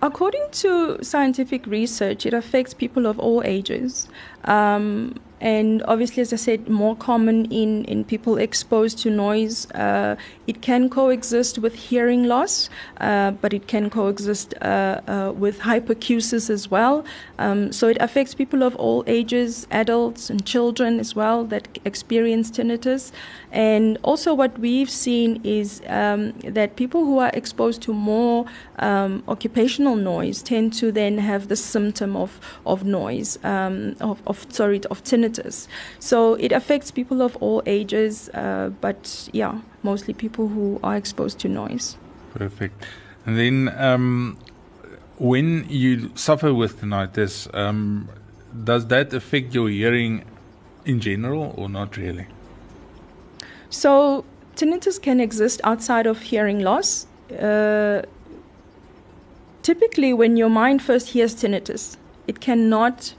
According 0.03 0.47
to 0.53 1.03
scientific 1.03 1.67
research, 1.67 2.27
it 2.27 2.35
affects 2.35 2.75
people 2.75 3.07
of 3.07 3.19
all 3.19 3.43
ages. 3.45 4.09
Um, 4.45 5.15
and 5.41 5.83
obviously, 5.87 6.21
as 6.23 6.33
I 6.33 6.37
said, 6.37 6.69
more 6.69 6.97
common 6.97 7.47
in, 7.47 7.85
in 7.85 8.05
people 8.05 8.39
exposed 8.39 8.99
to 9.01 9.11
noise. 9.11 9.71
Uh, 9.73 10.17
it 10.47 10.63
can 10.63 10.89
coexist 10.89 11.59
with 11.59 11.75
hearing 11.75 12.25
loss, 12.25 12.71
uh, 12.99 13.33
but 13.33 13.53
it 13.53 13.67
can 13.67 13.91
coexist 13.91 14.55
uh, 14.63 15.01
uh 15.07 15.33
with 15.37 15.61
hyperacusis 15.61 16.49
as 16.51 16.71
well. 16.71 17.05
Um, 17.39 17.73
so 17.73 17.89
it 17.89 17.99
affects 18.01 18.35
people 18.35 18.63
of 18.63 18.77
all 18.77 19.05
ages, 19.07 19.67
adults 19.71 20.31
and 20.31 20.45
children 20.47 21.01
as 21.01 21.15
well 21.15 21.45
that 21.45 21.79
experience 21.85 22.51
tinnitus. 22.51 23.13
And 23.53 23.99
also, 24.03 24.35
what 24.35 24.59
we've 24.59 24.91
seen 24.91 25.41
is 25.45 25.83
um, 25.87 26.33
that 26.43 26.77
people 26.77 27.05
who 27.05 27.19
are 27.19 27.31
exposed 27.35 27.83
to 27.83 27.93
more 27.93 28.47
um, 28.79 29.23
occupational 29.29 29.97
noise 29.97 30.43
tend 30.43 30.73
to 30.75 30.91
then 30.91 31.19
have 31.19 31.49
the 31.49 31.57
symptom 31.57 32.17
of, 32.17 32.41
of 32.67 32.85
noise, 32.85 33.39
um, 33.45 33.95
of, 34.01 34.23
of, 34.27 34.47
sorry, 34.51 34.81
of 34.91 35.03
tinnitus. 35.05 35.34
So 35.99 36.35
it 36.35 36.53
affects 36.53 36.91
people 36.91 37.23
of 37.23 37.37
all 37.37 37.63
ages, 37.67 38.29
uh, 38.35 38.71
but 38.81 39.29
yeah, 39.33 39.61
mostly 39.83 40.15
people 40.15 40.49
who 40.49 40.81
are 40.83 40.97
exposed 40.97 41.39
to 41.41 41.49
noise. 41.49 41.97
Perfect. 42.35 42.85
And 43.27 43.39
then 43.39 43.75
um, 43.79 44.39
when 45.19 45.67
you 45.69 46.11
suffer 46.15 46.53
with 46.53 46.81
tinnitus, 46.81 47.53
um, 47.55 48.09
does 48.65 48.87
that 48.89 49.13
affect 49.13 49.55
your 49.55 49.69
hearing 49.69 50.25
in 50.85 51.01
general 51.01 51.55
or 51.57 51.69
not 51.69 51.97
really? 51.97 52.27
So, 53.71 54.25
tinnitus 54.57 55.01
can 55.01 55.21
exist 55.21 55.61
outside 55.65 56.07
of 56.07 56.21
hearing 56.23 56.61
loss. 56.61 57.07
Uh, 57.31 58.03
typically, 59.63 60.13
when 60.13 60.37
your 60.37 60.51
mind 60.51 60.83
first 60.83 61.09
hears 61.09 61.35
tinnitus, 61.35 61.97
it 62.29 62.41
cannot 62.41 63.15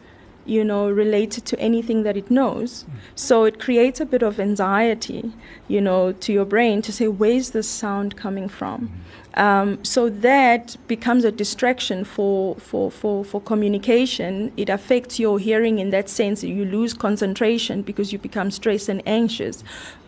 you 0.46 0.64
know, 0.64 0.90
related 0.90 1.46
to 1.46 1.60
anything 1.60 2.04
that 2.04 2.16
it 2.16 2.30
knows. 2.30 2.86
So 3.16 3.46
it 3.46 3.60
creates 3.60 4.00
a 4.00 4.06
bit 4.06 4.22
of 4.22 4.40
anxiety, 4.40 5.34
you 5.68 5.82
know, 5.82 6.12
to 6.12 6.32
your 6.32 6.46
brain 6.46 6.82
to 6.84 6.92
say, 6.92 7.08
where's 7.08 7.52
this 7.52 7.68
sound 7.68 8.16
coming 8.16 8.48
from? 8.48 8.92
Um, 9.34 9.84
so 9.84 10.10
that 10.10 10.78
becomes 10.88 11.26
a 11.26 11.32
distraction 11.32 12.06
for, 12.06 12.56
for, 12.56 12.90
for, 12.90 13.26
for 13.26 13.42
communication. 13.42 14.54
It 14.56 14.70
affects 14.70 15.20
your 15.20 15.40
hearing 15.40 15.80
in 15.80 15.90
that 15.90 16.08
sense. 16.08 16.44
You 16.44 16.64
lose 16.64 16.94
concentration 16.94 17.82
because 17.82 18.14
you 18.14 18.20
become 18.20 18.50
stressed 18.50 18.88
and 18.88 19.02
anxious 19.06 19.64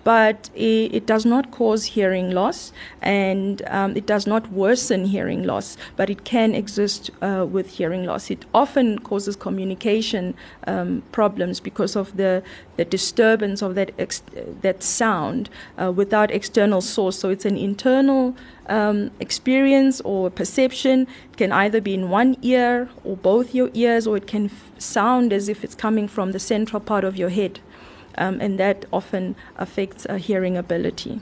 but 0.08 0.50
it, 0.56 0.96
it 0.96 1.06
does 1.06 1.26
not 1.26 1.52
cause 1.52 1.84
hearing 1.84 2.32
loss 2.32 2.72
and 3.02 3.62
um, 3.68 3.94
it 3.98 4.06
does 4.06 4.26
not 4.26 4.50
worsen 4.54 5.04
hearing 5.04 5.44
loss, 5.44 5.76
but 5.98 6.10
it 6.10 6.24
can 6.24 6.56
exist 6.56 7.12
uh, 7.22 7.46
with 7.46 7.72
hearing 7.72 8.06
loss. 8.06 8.32
It 8.32 8.46
often 8.54 9.00
causes 9.00 9.36
communication 9.36 10.34
um, 10.66 11.04
problems 11.12 11.60
because 11.60 11.98
of 11.98 12.16
the, 12.16 12.42
the 12.78 12.86
disturbance 12.86 13.62
of 13.62 13.76
that, 13.76 13.92
ex- 14.00 14.24
that 14.62 14.82
sound 14.82 15.50
uh, 15.78 15.92
without 15.92 16.32
external 16.32 16.80
source. 16.80 17.20
So 17.20 17.30
it's 17.30 17.44
an 17.44 17.58
internal 17.58 18.34
um, 18.68 19.12
experience 19.20 20.00
or 20.06 20.30
perception. 20.30 21.02
It 21.32 21.36
can 21.36 21.52
either 21.52 21.82
be 21.82 21.94
in 21.94 22.10
one 22.10 22.38
ear 22.42 22.90
or 23.04 23.18
both 23.18 23.54
your 23.54 23.72
ears, 23.74 24.08
or 24.08 24.16
it 24.16 24.26
can 24.26 24.46
f- 24.46 24.72
sound 24.78 25.34
as 25.34 25.50
if 25.50 25.66
it's 25.66 25.76
coming 25.76 26.08
from 26.08 26.32
the 26.32 26.40
central 26.40 26.80
part 26.80 27.04
of 27.04 27.18
your 27.18 27.30
head 27.30 27.60
um, 28.18 28.40
and 28.42 28.60
that 28.60 28.86
often 28.92 29.36
affects 29.58 30.06
uh, 30.10 30.16
hearing 30.16 30.58
ability. 30.58 31.22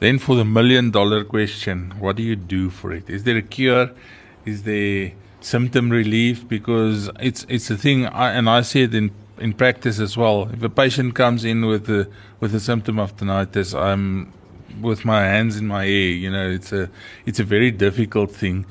Then, 0.00 0.18
for 0.18 0.36
the 0.36 0.44
million 0.44 0.90
dollar 0.90 1.24
question, 1.24 1.92
what 1.98 2.16
do 2.16 2.22
you 2.22 2.36
do 2.36 2.70
for 2.70 2.92
it? 2.92 3.10
Is 3.10 3.24
there 3.24 3.36
a 3.36 3.42
cure? 3.42 3.90
Is 4.44 4.62
there 4.62 5.12
symptom 5.40 5.90
relief? 5.90 6.46
Because 6.48 7.10
it's 7.18 7.44
it's 7.48 7.70
a 7.70 7.76
thing, 7.76 8.06
I, 8.06 8.30
and 8.32 8.48
I 8.48 8.62
see 8.62 8.82
it 8.82 8.94
in 8.94 9.10
in 9.38 9.52
practice 9.54 9.98
as 9.98 10.16
well. 10.16 10.48
If 10.52 10.62
a 10.62 10.68
patient 10.68 11.14
comes 11.14 11.44
in 11.44 11.66
with 11.66 11.88
a 11.90 12.08
with 12.40 12.54
a 12.54 12.60
symptom 12.60 12.98
of 12.98 13.16
tinnitus, 13.16 13.74
I'm 13.74 14.32
with 14.80 15.04
my 15.04 15.22
hands 15.22 15.56
in 15.56 15.66
my 15.66 15.84
ear. 15.84 16.12
You 16.12 16.30
know, 16.30 16.48
it's 16.48 16.72
a 16.72 16.88
it's 17.26 17.40
a 17.40 17.44
very 17.44 17.70
difficult 17.70 18.30
thing. 18.30 18.66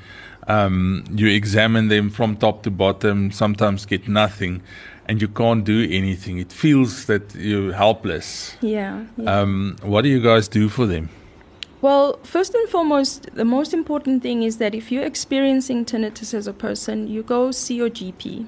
Um, 0.47 1.03
you 1.13 1.27
examine 1.27 1.89
them 1.89 2.09
from 2.09 2.37
top 2.37 2.63
to 2.63 2.71
bottom, 2.71 3.31
sometimes 3.31 3.85
get 3.85 4.07
nothing, 4.07 4.61
and 5.07 5.21
you 5.21 5.27
can't 5.27 5.63
do 5.63 5.87
anything. 5.89 6.37
It 6.37 6.51
feels 6.51 7.05
that 7.05 7.33
you're 7.35 7.73
helpless. 7.73 8.57
Yeah. 8.61 9.05
yeah. 9.17 9.41
Um, 9.41 9.77
what 9.81 10.01
do 10.01 10.09
you 10.09 10.21
guys 10.21 10.47
do 10.47 10.69
for 10.69 10.85
them? 10.85 11.09
Well, 11.79 12.19
first 12.23 12.55
and 12.55 12.67
foremost, 12.69 13.29
the 13.35 13.45
most 13.45 13.71
important 13.71 14.23
thing 14.23 14.41
is 14.41 14.57
that 14.57 14.73
if 14.73 14.91
you're 14.91 15.05
experiencing 15.05 15.85
tinnitus 15.85 16.33
as 16.33 16.47
a 16.47 16.53
person, 16.53 17.07
you 17.07 17.21
go 17.21 17.51
see 17.51 17.75
your 17.75 17.89
GP. 17.89 18.39
Mm. 18.39 18.47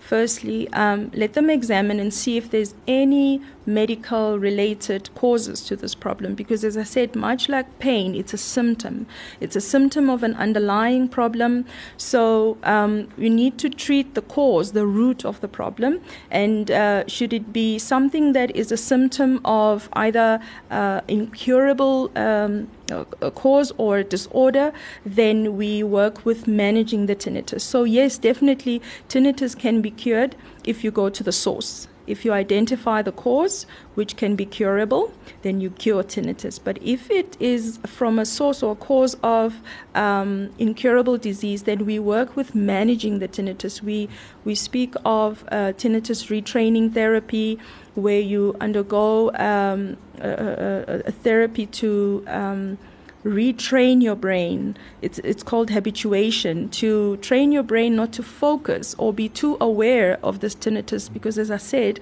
Firstly, 0.00 0.68
um, 0.72 1.10
let 1.14 1.34
them 1.34 1.48
examine 1.48 2.00
and 2.00 2.12
see 2.12 2.36
if 2.36 2.50
there's 2.50 2.74
any 2.88 3.40
medical 3.66 4.38
related 4.38 5.10
causes 5.14 5.62
to 5.62 5.76
this 5.76 5.94
problem. 5.94 6.34
Because, 6.34 6.64
as 6.64 6.76
I 6.76 6.82
said, 6.82 7.14
much 7.14 7.48
like 7.48 7.78
pain, 7.78 8.14
it's 8.14 8.34
a 8.34 8.38
symptom. 8.38 9.06
It's 9.40 9.56
a 9.56 9.60
symptom 9.60 10.10
of 10.10 10.22
an 10.22 10.34
underlying 10.34 11.08
problem. 11.08 11.64
So, 11.96 12.58
um, 12.62 13.08
you 13.16 13.30
need 13.30 13.58
to 13.58 13.70
treat 13.70 14.14
the 14.14 14.22
cause, 14.22 14.72
the 14.72 14.86
root 14.86 15.24
of 15.24 15.40
the 15.40 15.48
problem. 15.48 16.00
And 16.30 16.70
uh, 16.70 17.06
should 17.06 17.32
it 17.32 17.52
be 17.52 17.78
something 17.78 18.32
that 18.32 18.54
is 18.56 18.72
a 18.72 18.76
symptom 18.76 19.40
of 19.44 19.88
either 19.94 20.40
uh, 20.70 21.00
incurable 21.08 22.10
um, 22.16 22.68
a 22.90 23.30
cause 23.30 23.72
or 23.78 23.98
a 23.98 24.04
disorder, 24.04 24.72
then 25.06 25.56
we 25.56 25.82
work 25.82 26.24
with 26.24 26.46
managing 26.46 27.06
the 27.06 27.16
tinnitus. 27.16 27.62
So, 27.62 27.84
yes, 27.84 28.18
definitely, 28.18 28.82
tinnitus 29.08 29.58
can 29.58 29.80
be 29.80 29.90
cured 29.90 30.36
if 30.64 30.84
you 30.84 30.90
go 30.90 31.08
to 31.08 31.22
the 31.22 31.32
source. 31.32 31.88
If 32.06 32.24
you 32.24 32.32
identify 32.32 33.02
the 33.02 33.12
cause, 33.12 33.66
which 33.94 34.16
can 34.16 34.36
be 34.36 34.46
curable, 34.46 35.12
then 35.42 35.60
you 35.60 35.70
cure 35.70 36.02
tinnitus. 36.02 36.58
But 36.62 36.82
if 36.82 37.10
it 37.10 37.36
is 37.40 37.78
from 37.86 38.18
a 38.18 38.26
source 38.26 38.62
or 38.62 38.76
cause 38.76 39.16
of 39.22 39.60
um, 39.94 40.50
incurable 40.58 41.18
disease, 41.18 41.64
then 41.64 41.86
we 41.86 41.98
work 41.98 42.36
with 42.36 42.54
managing 42.54 43.18
the 43.18 43.28
tinnitus. 43.28 43.82
We, 43.82 44.08
we 44.44 44.54
speak 44.54 44.94
of 45.04 45.44
uh, 45.50 45.72
tinnitus 45.76 46.28
retraining 46.28 46.92
therapy, 46.92 47.58
where 47.94 48.20
you 48.20 48.56
undergo 48.60 49.30
um, 49.34 49.96
a, 50.20 50.28
a, 50.28 51.02
a, 51.06 51.12
therapy 51.12 51.66
to 51.66 52.24
um, 52.26 52.78
retrain 53.24 54.02
your 54.02 54.14
brain. 54.14 54.76
It's, 55.02 55.18
it's 55.20 55.42
called 55.42 55.70
habituation 55.70 56.68
to 56.70 57.16
train 57.18 57.52
your 57.52 57.62
brain 57.62 57.96
not 57.96 58.12
to 58.14 58.22
focus 58.22 58.94
or 58.98 59.12
be 59.12 59.28
too 59.28 59.56
aware 59.60 60.18
of 60.22 60.40
this 60.40 60.54
tinnitus 60.54 61.12
because, 61.12 61.38
as 61.38 61.50
I 61.50 61.56
said, 61.56 62.00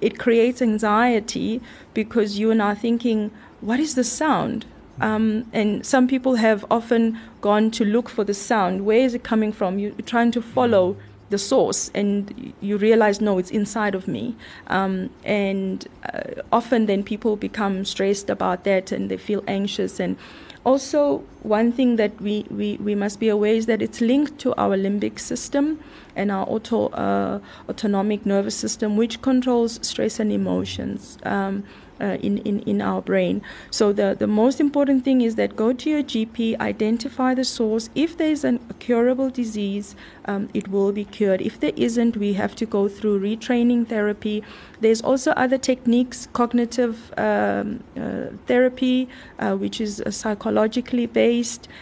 it 0.00 0.18
creates 0.18 0.60
anxiety 0.60 1.60
because 1.94 2.38
you 2.38 2.50
and 2.50 2.62
I 2.62 2.72
are 2.72 2.74
thinking, 2.74 3.30
what 3.60 3.80
is 3.80 3.94
the 3.94 4.04
sound? 4.04 4.66
Um, 5.00 5.48
and 5.52 5.84
some 5.84 6.06
people 6.06 6.36
have 6.36 6.64
often 6.70 7.18
gone 7.40 7.70
to 7.72 7.84
look 7.84 8.08
for 8.08 8.24
the 8.24 8.34
sound. 8.34 8.84
Where 8.84 8.98
is 8.98 9.14
it 9.14 9.24
coming 9.24 9.52
from? 9.52 9.78
You're 9.78 9.92
trying 10.06 10.30
to 10.32 10.42
follow 10.42 10.96
the 11.30 11.38
source, 11.38 11.90
and 11.94 12.52
you 12.60 12.76
realize, 12.76 13.20
no, 13.20 13.38
it's 13.38 13.50
inside 13.50 13.94
of 13.94 14.06
me. 14.06 14.36
Um, 14.68 15.10
and 15.24 15.86
uh, 16.12 16.42
often 16.52 16.86
then 16.86 17.02
people 17.02 17.36
become 17.36 17.84
stressed 17.84 18.28
about 18.28 18.64
that 18.64 18.92
and 18.92 19.10
they 19.10 19.16
feel 19.16 19.42
anxious 19.48 19.98
and 19.98 20.16
also, 20.64 21.22
one 21.44 21.72
thing 21.72 21.96
that 21.96 22.20
we, 22.20 22.46
we, 22.50 22.78
we 22.78 22.94
must 22.94 23.20
be 23.20 23.28
aware 23.28 23.54
is 23.54 23.66
that 23.66 23.82
it's 23.82 24.00
linked 24.00 24.38
to 24.40 24.54
our 24.56 24.76
limbic 24.76 25.18
system 25.18 25.78
and 26.16 26.32
our 26.32 26.46
auto, 26.48 26.86
uh, 26.88 27.38
autonomic 27.68 28.24
nervous 28.24 28.56
system, 28.56 28.96
which 28.96 29.20
controls 29.20 29.78
stress 29.86 30.18
and 30.18 30.32
emotions. 30.32 31.18
Um, 31.22 31.64
uh, 32.00 32.18
in, 32.22 32.38
in, 32.38 32.60
in 32.60 32.82
our 32.82 33.00
brain. 33.00 33.42
So, 33.70 33.92
the, 33.92 34.16
the 34.18 34.26
most 34.26 34.60
important 34.60 35.04
thing 35.04 35.20
is 35.20 35.36
that 35.36 35.56
go 35.56 35.72
to 35.72 35.90
your 35.90 36.02
GP, 36.02 36.58
identify 36.58 37.34
the 37.34 37.44
source. 37.44 37.88
If 37.94 38.16
there's 38.16 38.44
an, 38.44 38.58
a 38.68 38.74
curable 38.74 39.30
disease, 39.30 39.94
um, 40.24 40.48
it 40.54 40.68
will 40.68 40.92
be 40.92 41.04
cured. 41.04 41.40
If 41.40 41.60
there 41.60 41.72
isn't, 41.76 42.16
we 42.16 42.32
have 42.34 42.56
to 42.56 42.66
go 42.66 42.88
through 42.88 43.20
retraining 43.20 43.86
therapy. 43.86 44.42
There's 44.80 45.02
also 45.02 45.30
other 45.32 45.58
techniques, 45.58 46.28
cognitive 46.32 47.12
um, 47.16 47.84
uh, 47.96 48.36
therapy, 48.46 49.08
uh, 49.38 49.54
which 49.56 49.80
is 49.80 50.00
uh, 50.00 50.10
psychologically 50.10 51.06
based, 51.06 51.33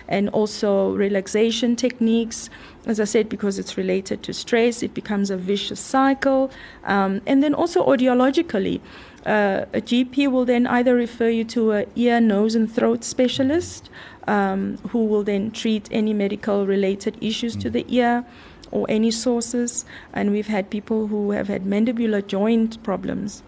and 0.09 0.29
also 0.31 0.93
relaxation 0.95 1.77
techniques 1.77 2.49
as 2.87 2.99
I 2.99 3.05
said, 3.05 3.29
because 3.29 3.59
it's 3.59 3.77
related 3.77 4.23
to 4.25 4.33
stress, 4.33 4.83
it 4.83 4.93
becomes 4.93 5.31
a 5.31 5.37
vicious 5.37 5.79
cycle. 5.79 6.51
Um, 6.85 7.23
and 7.27 7.43
then 7.43 7.55
also 7.55 7.87
audiologically, 7.87 8.81
uh, 9.25 9.67
a 9.73 9.81
GP 9.81 10.31
will 10.31 10.45
then 10.45 10.67
either 10.67 10.95
refer 10.95 11.29
you 11.29 11.45
to 11.45 11.71
an 11.73 11.87
ear, 11.95 12.21
nose, 12.21 12.57
and 12.57 12.71
throat 12.71 13.05
specialist, 13.05 13.88
um, 14.27 14.79
who 14.88 15.05
will 15.05 15.23
then 15.23 15.53
treat 15.53 15.88
any 15.93 16.12
medical 16.12 16.67
related 16.67 17.17
issues 17.21 17.57
mm. 17.57 17.61
to 17.61 17.71
the 17.71 17.87
ear 17.88 18.25
or 18.73 18.87
any 18.88 19.12
sources. 19.12 19.85
And 20.12 20.33
we've 20.33 20.49
had 20.49 20.69
people 20.71 21.07
who 21.07 21.31
have 21.31 21.47
had 21.47 21.62
mandibular 21.62 22.27
joint 22.27 22.83
problems 22.83 23.45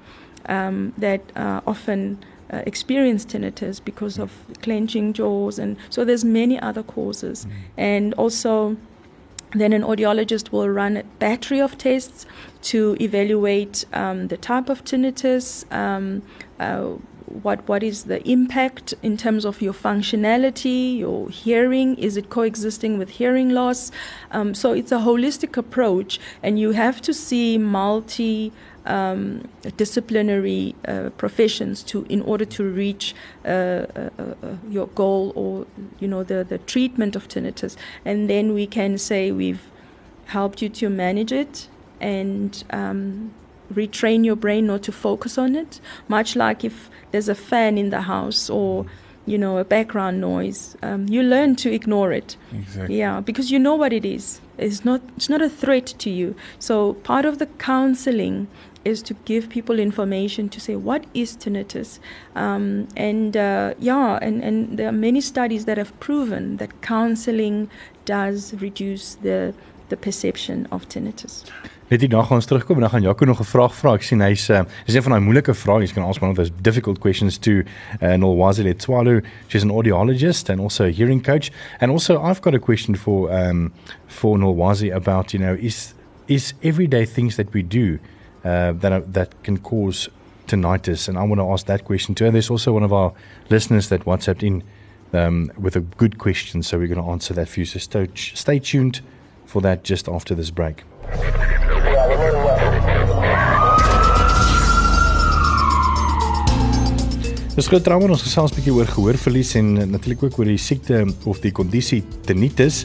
um, 0.47 0.93
that 0.97 1.23
uh, 1.35 1.61
often 1.67 2.25
uh, 2.53 2.63
experience 2.67 3.25
tinnitus 3.25 3.85
because 3.85 4.19
of 4.19 4.33
clenching 4.63 5.13
jaws, 5.13 5.59
and 5.59 5.77
so 5.91 6.05
there's 6.05 6.25
many 6.25 6.59
other 6.61 6.83
causes, 6.83 7.47
mm. 7.47 7.51
and 7.77 8.15
also 8.15 8.77
then 9.53 9.73
an 9.73 9.83
audiologist 9.83 10.51
will 10.51 10.69
run 10.69 10.97
a 10.97 11.05
battery 11.21 11.61
of 11.61 11.79
tests 11.79 12.27
to 12.63 12.97
evaluate 13.01 13.85
um, 13.93 14.29
the 14.29 14.37
type 14.37 14.69
of 14.69 14.85
tinnitus, 14.85 15.65
um, 15.73 16.23
uh, 16.59 16.95
what 17.43 17.67
what 17.69 17.83
is 17.83 18.05
the 18.05 18.27
impact 18.29 18.95
in 19.03 19.17
terms 19.17 19.45
of 19.45 19.61
your 19.61 19.73
functionality, 19.73 20.99
your 20.99 21.29
hearing? 21.31 21.97
Is 21.97 22.17
it 22.17 22.31
coexisting 22.31 22.99
with 22.99 23.11
hearing 23.11 23.51
loss? 23.51 23.91
Um, 24.31 24.55
so 24.55 24.73
it's 24.73 24.93
a 24.93 24.99
holistic 24.99 25.57
approach, 25.57 26.21
and 26.43 26.59
you 26.59 26.73
have 26.73 27.01
to 27.03 27.15
see 27.15 27.59
multi 27.59 28.53
um, 28.87 29.49
disciplinary 29.77 30.75
uh, 30.87 31.11
professions 31.17 31.83
to 31.85 32.05
in 32.09 32.23
order 32.23 32.45
to 32.45 32.65
reach 32.65 33.15
uh, 33.45 33.49
uh, 33.49 34.11
uh, 34.19 34.57
your 34.69 34.87
goal 34.89 35.33
or 35.35 35.67
you 36.01 36.09
know 36.09 36.23
the 36.23 36.45
the 36.45 36.59
treatment 36.59 37.17
of 37.17 37.29
tinnitus. 37.29 37.77
And 38.05 38.29
then 38.29 38.55
we 38.55 38.67
can 38.67 38.99
say 38.99 39.33
we've 39.33 39.71
helped 40.27 40.63
you 40.63 40.69
to 40.69 40.89
manage 40.89 41.33
it 41.33 41.69
and 42.01 42.65
um, 42.71 43.33
retrain 43.73 44.25
your 44.25 44.37
brain 44.37 44.67
not 44.67 44.83
to 44.85 44.93
focus 44.93 45.39
on 45.39 45.55
it. 45.55 45.81
Much 46.09 46.37
like 46.37 46.65
if 46.65 46.91
there's 47.11 47.29
a 47.29 47.35
fan 47.35 47.79
in 47.79 47.91
the 47.91 48.03
house 48.03 48.51
or 48.51 48.87
you 49.27 49.39
know 49.39 49.57
a 49.57 49.65
background 49.65 50.21
noise 50.21 50.77
um, 50.83 51.09
you 51.09 51.23
learn 51.23 51.57
to 51.57 51.73
ignore 51.73 52.13
it. 52.13 52.37
Exactly. 52.53 52.99
yeah 52.99 53.21
because 53.21 53.51
you 53.51 53.59
know 53.59 53.75
what 53.75 53.93
it 53.93 54.05
is. 54.05 54.41
It's 54.59 54.85
not 54.85 55.01
it's 55.17 55.29
not 55.29 55.41
a 55.43 55.49
threat 55.49 55.87
to 55.99 56.11
you. 56.11 56.35
So 56.59 56.95
part 56.95 57.25
of 57.25 57.39
the 57.39 57.47
counseling 57.47 58.49
is 58.85 59.03
to 59.03 59.15
give 59.25 59.49
people 59.49 59.79
information 59.79 60.49
to 60.49 60.61
say 60.61 60.77
what 60.77 61.05
is 61.15 61.37
tinnitus 61.37 61.99
um, 62.35 62.87
and 62.97 63.37
uh, 63.37 63.75
yeah 63.79 64.19
and, 64.23 64.43
and 64.43 64.79
there 64.79 64.89
are 64.89 64.93
many 64.93 65.21
studies 65.21 65.65
that 65.65 65.79
have 65.79 65.99
proven 66.01 66.57
that 66.57 66.71
counseling 66.83 67.69
does 68.05 68.55
reduce 68.55 69.17
the 69.17 69.55
the 69.89 69.97
perception 69.97 70.67
of 70.71 70.89
tinnitus 70.89 71.45
Net 71.91 72.01
hierna 72.01 72.23
gaan 72.25 72.39
ons 72.41 72.47
terugkom 72.49 72.75
en 72.75 72.81
dan 72.81 72.91
gaan 72.91 73.03
Jaco 73.03 73.25
nog 73.25 73.41
'n 73.41 73.45
vraag 73.45 73.75
vra. 73.75 73.93
Ek 73.95 74.03
sien 74.03 74.21
hy's 74.21 74.49
uh, 74.49 74.63
is 74.87 74.95
een 74.95 75.03
van 75.03 75.13
daai 75.13 75.25
moeilike 75.25 75.55
vrae. 75.55 75.81
Jy 75.81 75.93
kan 75.93 76.05
ask 76.05 76.23
one 76.23 76.31
of 76.31 76.37
those 76.37 76.53
difficult 76.63 76.99
questions 76.99 77.39
to 77.39 77.51
uh, 77.51 78.15
Nolwazile 78.17 78.75
Tswalu. 78.75 79.23
She's 79.49 79.63
an 79.63 79.71
audiologist 79.71 80.49
and 80.49 80.61
also 80.61 80.85
a 80.85 80.91
hearing 80.91 81.23
coach. 81.23 81.53
And 81.81 81.91
also 81.91 82.23
I've 82.23 82.41
got 82.41 82.55
a 82.55 82.59
question 82.59 82.97
for 82.97 83.31
um 83.31 83.73
for 84.07 84.39
Nolwazi 84.39 84.91
about, 84.95 85.33
you 85.35 85.45
know, 85.45 85.57
is 85.61 85.95
is 86.27 86.55
everyday 86.63 87.07
things 87.07 87.37
that 87.37 87.53
we 87.53 87.63
do 87.63 87.99
uh, 88.45 88.73
that 88.73 88.93
are, 88.93 89.01
that 89.01 89.43
can 89.43 89.59
cause 89.59 90.09
tinnitus, 90.47 91.09
and 91.09 91.19
I 91.19 91.23
want 91.23 91.41
to 91.41 91.51
ask 91.51 91.67
that 91.67 91.85
question 91.85 92.15
too. 92.15 92.27
And 92.27 92.35
there's 92.35 92.51
also 92.51 92.73
one 92.73 92.83
of 92.83 92.93
our 92.93 93.13
listeners 93.51 93.89
that 93.89 94.05
WhatsApped 94.05 94.43
in 94.43 94.63
um, 95.13 95.51
with 95.59 95.77
a 95.77 95.81
good 95.81 96.19
question, 96.19 96.63
so 96.63 96.79
we're 96.79 96.89
going 96.89 97.03
to 97.03 97.11
answer 97.11 97.35
that 97.35 97.49
for 97.49 97.61
you. 97.61 97.67
So 97.67 97.79
stay, 97.79 98.09
stay 98.15 98.59
tuned 98.59 99.01
for 99.47 99.63
that 99.63 99.85
just 99.85 100.09
after 100.09 100.35
this 100.35 100.51
break. 100.51 100.85
Dis 107.55 107.69
groot 107.71 107.85
trauma 107.87 108.09
ons 108.11 108.23
gesels 108.27 108.51
'n 108.51 108.57
bietjie 108.59 108.73
oor 108.75 108.89
gehoorverlies 108.91 109.55
en 109.55 109.69
natuurlik 109.91 110.25
ook 110.27 110.39
oor 110.41 110.49
die 110.51 110.59
siekte 110.59 111.05
of 111.25 111.39
die 111.39 111.53
kondisie 111.55 112.03
tinnitus 112.27 112.83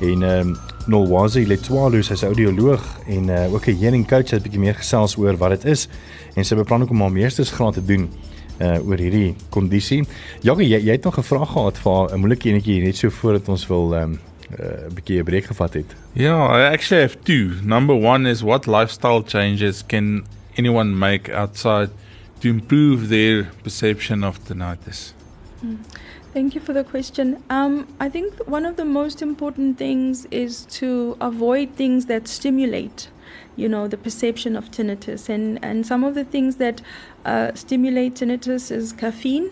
en 0.00 0.22
ehm 0.22 0.48
um, 0.48 0.56
Nolwazi 0.88 1.46
Letwalo 1.46 2.00
sy's 2.02 2.22
audioloog 2.22 2.84
en 3.06 3.28
uh, 3.28 3.52
ook 3.52 3.66
'n 3.66 3.76
hearing 3.80 4.06
coach 4.08 4.30
wat 4.30 4.40
'n 4.40 4.42
bietjie 4.42 4.60
meer 4.60 4.74
gesels 4.74 5.16
oor 5.16 5.36
wat 5.36 5.50
dit 5.50 5.64
is 5.64 5.88
en 6.34 6.44
sy 6.44 6.54
beplan 6.54 6.82
ook 6.82 6.90
om 6.90 7.00
haar 7.00 7.12
meestersgraad 7.12 7.74
te 7.74 7.84
doen 7.84 8.08
uh 8.60 8.88
oor 8.88 8.98
hierdie 8.98 9.34
kondisie. 9.50 10.04
Joggie, 10.42 10.68
jy, 10.68 10.80
jy 10.82 10.92
het 10.92 11.04
nog 11.04 11.18
'n 11.18 11.22
vraag 11.22 11.50
gehad 11.52 11.78
vir 11.78 12.14
'n 12.14 12.20
moeilike 12.20 12.48
enetjie 12.48 12.82
net 12.82 12.96
so 12.96 13.10
voordat 13.10 13.48
ons 13.48 13.66
wil 13.66 13.94
ehm 13.94 14.02
um, 14.02 14.18
'n 14.48 14.62
uh, 14.62 14.94
bietjie 14.94 15.18
'n 15.20 15.24
breek 15.24 15.44
gevat 15.44 15.74
het. 15.74 15.94
Ja, 16.12 16.34
I 16.58 16.72
actually 16.72 17.02
have 17.02 17.16
two. 17.22 17.50
Number 17.62 17.96
1 17.96 18.26
is 18.26 18.40
what 18.40 18.66
lifestyle 18.66 19.22
changes 19.26 19.84
can 19.86 20.24
anyone 20.56 20.90
make 20.90 21.32
outside 21.34 21.90
to 22.40 22.48
improve 22.48 23.08
their 23.08 23.50
perception 23.62 24.24
of 24.24 24.38
tinnitus? 24.38 25.14
Hmm. 25.60 25.78
Thank 26.34 26.54
you 26.54 26.60
for 26.60 26.74
the 26.74 26.84
question. 26.84 27.42
Um, 27.48 27.88
I 27.98 28.10
think 28.10 28.46
one 28.46 28.66
of 28.66 28.76
the 28.76 28.84
most 28.84 29.22
important 29.22 29.78
things 29.78 30.26
is 30.26 30.66
to 30.66 31.16
avoid 31.22 31.70
things 31.74 32.04
that 32.06 32.28
stimulate, 32.28 33.08
you 33.56 33.66
know, 33.66 33.88
the 33.88 33.96
perception 33.96 34.54
of 34.54 34.70
tinnitus. 34.70 35.30
And, 35.30 35.58
and 35.64 35.86
some 35.86 36.04
of 36.04 36.14
the 36.14 36.24
things 36.24 36.56
that 36.56 36.82
uh, 37.24 37.52
stimulate 37.54 38.14
tinnitus 38.16 38.70
is 38.70 38.92
caffeine, 38.92 39.50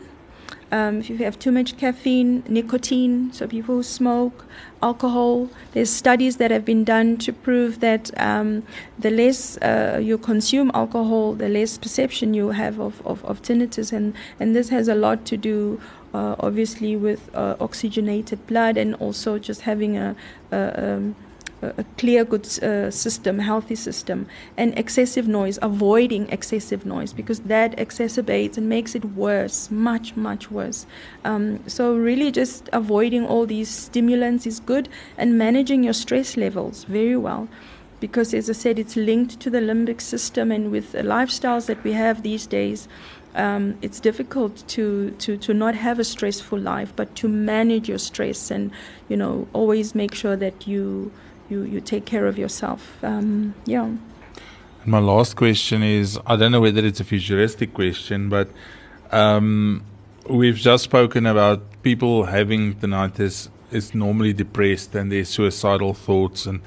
um, 0.70 0.98
if 0.98 1.08
you 1.08 1.16
have 1.18 1.38
too 1.38 1.52
much 1.52 1.76
caffeine, 1.76 2.42
nicotine, 2.48 3.32
so 3.32 3.46
people 3.46 3.76
who 3.76 3.82
smoke, 3.82 4.44
alcohol. 4.82 5.48
There's 5.72 5.90
studies 5.90 6.36
that 6.36 6.50
have 6.50 6.64
been 6.64 6.84
done 6.84 7.16
to 7.18 7.32
prove 7.32 7.80
that 7.80 8.10
um, 8.20 8.64
the 8.98 9.10
less 9.10 9.56
uh, 9.58 10.00
you 10.02 10.18
consume 10.18 10.70
alcohol, 10.74 11.34
the 11.34 11.48
less 11.48 11.78
perception 11.78 12.34
you 12.34 12.50
have 12.50 12.80
of, 12.80 13.04
of, 13.06 13.24
of 13.24 13.42
tinnitus, 13.42 13.92
and, 13.92 14.14
and 14.40 14.54
this 14.56 14.68
has 14.70 14.88
a 14.88 14.94
lot 14.94 15.24
to 15.26 15.36
do. 15.36 15.80
Uh, 16.14 16.34
obviously, 16.40 16.96
with 16.96 17.28
uh, 17.34 17.56
oxygenated 17.60 18.46
blood, 18.46 18.76
and 18.76 18.94
also 18.94 19.38
just 19.38 19.62
having 19.62 19.96
a, 19.98 20.16
a 20.50 20.94
um, 20.94 21.16
a 21.62 21.84
clear, 21.96 22.24
good 22.24 22.46
uh, 22.62 22.90
system, 22.90 23.38
healthy 23.38 23.74
system, 23.74 24.26
and 24.56 24.78
excessive 24.78 25.26
noise, 25.26 25.58
avoiding 25.62 26.28
excessive 26.28 26.84
noise 26.84 27.12
because 27.12 27.40
that 27.40 27.76
exacerbates 27.76 28.58
and 28.58 28.68
makes 28.68 28.94
it 28.94 29.04
worse, 29.04 29.70
much, 29.70 30.16
much 30.16 30.50
worse. 30.50 30.86
Um, 31.24 31.60
so, 31.66 31.94
really, 31.94 32.30
just 32.30 32.68
avoiding 32.72 33.26
all 33.26 33.46
these 33.46 33.70
stimulants 33.70 34.46
is 34.46 34.60
good 34.60 34.88
and 35.16 35.38
managing 35.38 35.84
your 35.84 35.94
stress 35.94 36.36
levels 36.36 36.84
very 36.84 37.16
well. 37.16 37.48
Because, 37.98 38.34
as 38.34 38.50
I 38.50 38.52
said, 38.52 38.78
it's 38.78 38.94
linked 38.94 39.40
to 39.40 39.48
the 39.48 39.60
limbic 39.60 40.02
system, 40.02 40.52
and 40.52 40.70
with 40.70 40.92
the 40.92 41.02
lifestyles 41.02 41.64
that 41.66 41.82
we 41.82 41.92
have 41.92 42.22
these 42.22 42.46
days, 42.46 42.88
um, 43.36 43.76
it's 43.82 44.00
difficult 44.00 44.66
to, 44.68 45.10
to, 45.18 45.36
to 45.36 45.54
not 45.54 45.74
have 45.74 45.98
a 45.98 46.04
stressful 46.04 46.58
life, 46.58 46.92
but 46.96 47.14
to 47.16 47.28
manage 47.28 47.88
your 47.88 47.98
stress 47.98 48.50
and, 48.50 48.70
you 49.08 49.16
know, 49.16 49.46
always 49.52 49.94
make 49.94 50.14
sure 50.14 50.36
that 50.36 50.66
you 50.66 51.12
you 51.48 51.62
you 51.62 51.80
take 51.80 52.04
care 52.04 52.26
of 52.26 52.38
yourself. 52.38 53.02
Um, 53.02 53.54
yeah. 53.64 53.84
And 53.84 53.98
my 54.86 54.98
last 54.98 55.36
question 55.36 55.82
is: 55.82 56.18
I 56.26 56.36
don't 56.36 56.52
know 56.52 56.60
whether 56.60 56.84
it's 56.84 57.00
a 57.00 57.04
futuristic 57.04 57.74
question, 57.74 58.28
but 58.28 58.48
um, 59.10 59.84
we've 60.28 60.56
just 60.56 60.84
spoken 60.84 61.26
about 61.26 61.60
people 61.82 62.24
having 62.24 62.74
tinnitus 62.74 63.48
is 63.70 63.94
normally 63.94 64.32
depressed 64.32 64.94
and 64.94 65.10
their 65.10 65.24
suicidal 65.24 65.92
thoughts 65.92 66.46
and 66.46 66.60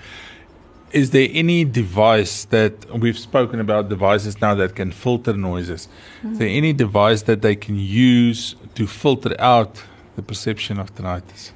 is 0.91 1.11
there 1.11 1.27
any 1.31 1.63
device 1.63 2.45
that 2.45 2.73
we've 2.99 3.17
spoken 3.17 3.59
about 3.59 3.89
devices 3.89 4.41
now 4.41 4.55
that 4.55 4.75
can 4.75 4.91
filter 4.91 5.33
noises 5.33 5.87
mm-hmm. 5.87 6.33
is 6.33 6.39
there 6.39 6.47
any 6.47 6.73
device 6.73 7.23
that 7.23 7.41
they 7.41 7.55
can 7.55 7.77
use 7.77 8.55
to 8.75 8.87
filter 8.87 9.35
out 9.39 9.83
the 10.15 10.21
perception 10.21 10.79
of 10.79 10.93
tinnitus 10.95 11.51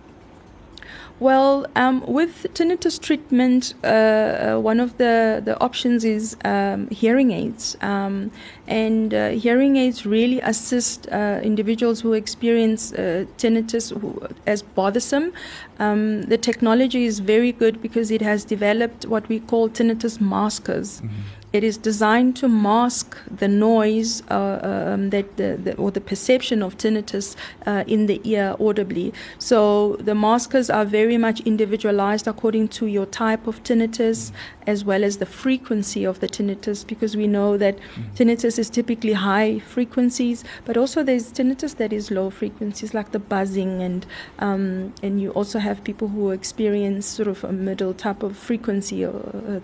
well, 1.19 1.65
um, 1.76 2.04
with 2.08 2.47
tinnitus 2.54 2.99
treatment, 2.99 3.76
uh, 3.84 3.88
uh, 3.88 4.60
one 4.60 4.80
of 4.80 4.97
the, 4.97 5.41
the 5.45 5.60
options 5.62 6.04
is 6.04 6.36
um, 6.43 6.89
hearing 6.89 7.32
aids. 7.32 7.78
Um, 7.82 8.32
and 8.67 9.13
uh, 9.13 9.30
hearing 9.30 9.78
aids 9.78 10.06
really 10.06 10.41
assist 10.41 11.08
uh, 11.12 11.39
individuals 11.43 12.02
who 12.02 12.13
experience 12.13 12.93
uh, 12.93 13.26
tinnitus 13.38 13.97
who, 13.99 14.21
as 14.47 14.62
bothersome. 14.62 15.34
Um, 15.80 16.23
the 16.23 16.38
technology 16.38 17.06
is 17.06 17.19
very 17.19 17.52
good 17.52 17.82
because 17.82 18.12
it 18.12 18.21
has 18.21 18.43
developed 18.43 19.06
what 19.06 19.30
we 19.30 19.39
call 19.39 19.69
tinnitus 19.69 20.19
maskers. 20.19 21.02
Mm-hmm. 21.02 21.43
It 21.54 21.63
is 21.63 21.78
designed 21.78 22.36
to 22.38 22.48
mask 22.48 23.16
the 23.30 23.48
noise 23.48 24.24
uh, 24.32 24.60
um, 24.63 25.12
that 25.12 25.38
the, 25.38 25.60
the, 25.63 25.76
or 25.76 25.92
the 25.92 26.02
perception 26.02 26.63
of 26.63 26.78
tinnitus 26.78 27.36
uh, 27.68 27.84
in 27.86 28.08
the 28.08 28.20
ear 28.24 28.56
audibly. 28.60 29.13
So 29.38 29.98
the 29.98 30.16
maskers 30.16 30.74
are 30.74 30.84
very 30.84 31.18
much 31.18 31.42
individualized 31.42 32.28
according 32.28 32.70
to 32.70 32.88
your 32.88 33.06
type 33.06 33.46
of 33.46 33.63
tinnitus 33.63 34.32
as 34.66 34.84
well 34.84 35.04
as 35.04 35.18
the 35.18 35.26
frequency 35.26 36.04
of 36.06 36.20
the 36.22 36.28
tinnitus 36.28 36.86
because 36.88 37.16
we 37.16 37.28
know 37.28 37.58
that 37.58 37.78
mm. 37.78 38.16
tinnitus 38.16 38.58
is 38.58 38.70
typically 38.70 39.13
high 39.13 39.60
frequencies, 39.60 40.44
but 40.66 40.78
also 40.78 41.04
there's 41.04 41.32
tinnitus 41.32 41.76
that 41.78 41.94
is 41.94 42.10
low 42.12 42.30
frequencies 42.30 42.94
like 42.94 43.12
the 43.12 43.20
buzzing 43.20 43.82
and 43.82 44.06
um, 44.39 44.94
and 45.04 45.22
you 45.22 45.30
also 45.32 45.60
have 45.60 45.84
people 45.84 46.08
who 46.08 46.32
experience 46.32 47.06
sort 47.06 47.28
of 47.28 47.44
a 47.44 47.52
middle 47.52 47.94
type 47.94 48.24
of 48.24 48.38
frequency 48.38 49.06
uh, 49.06 49.12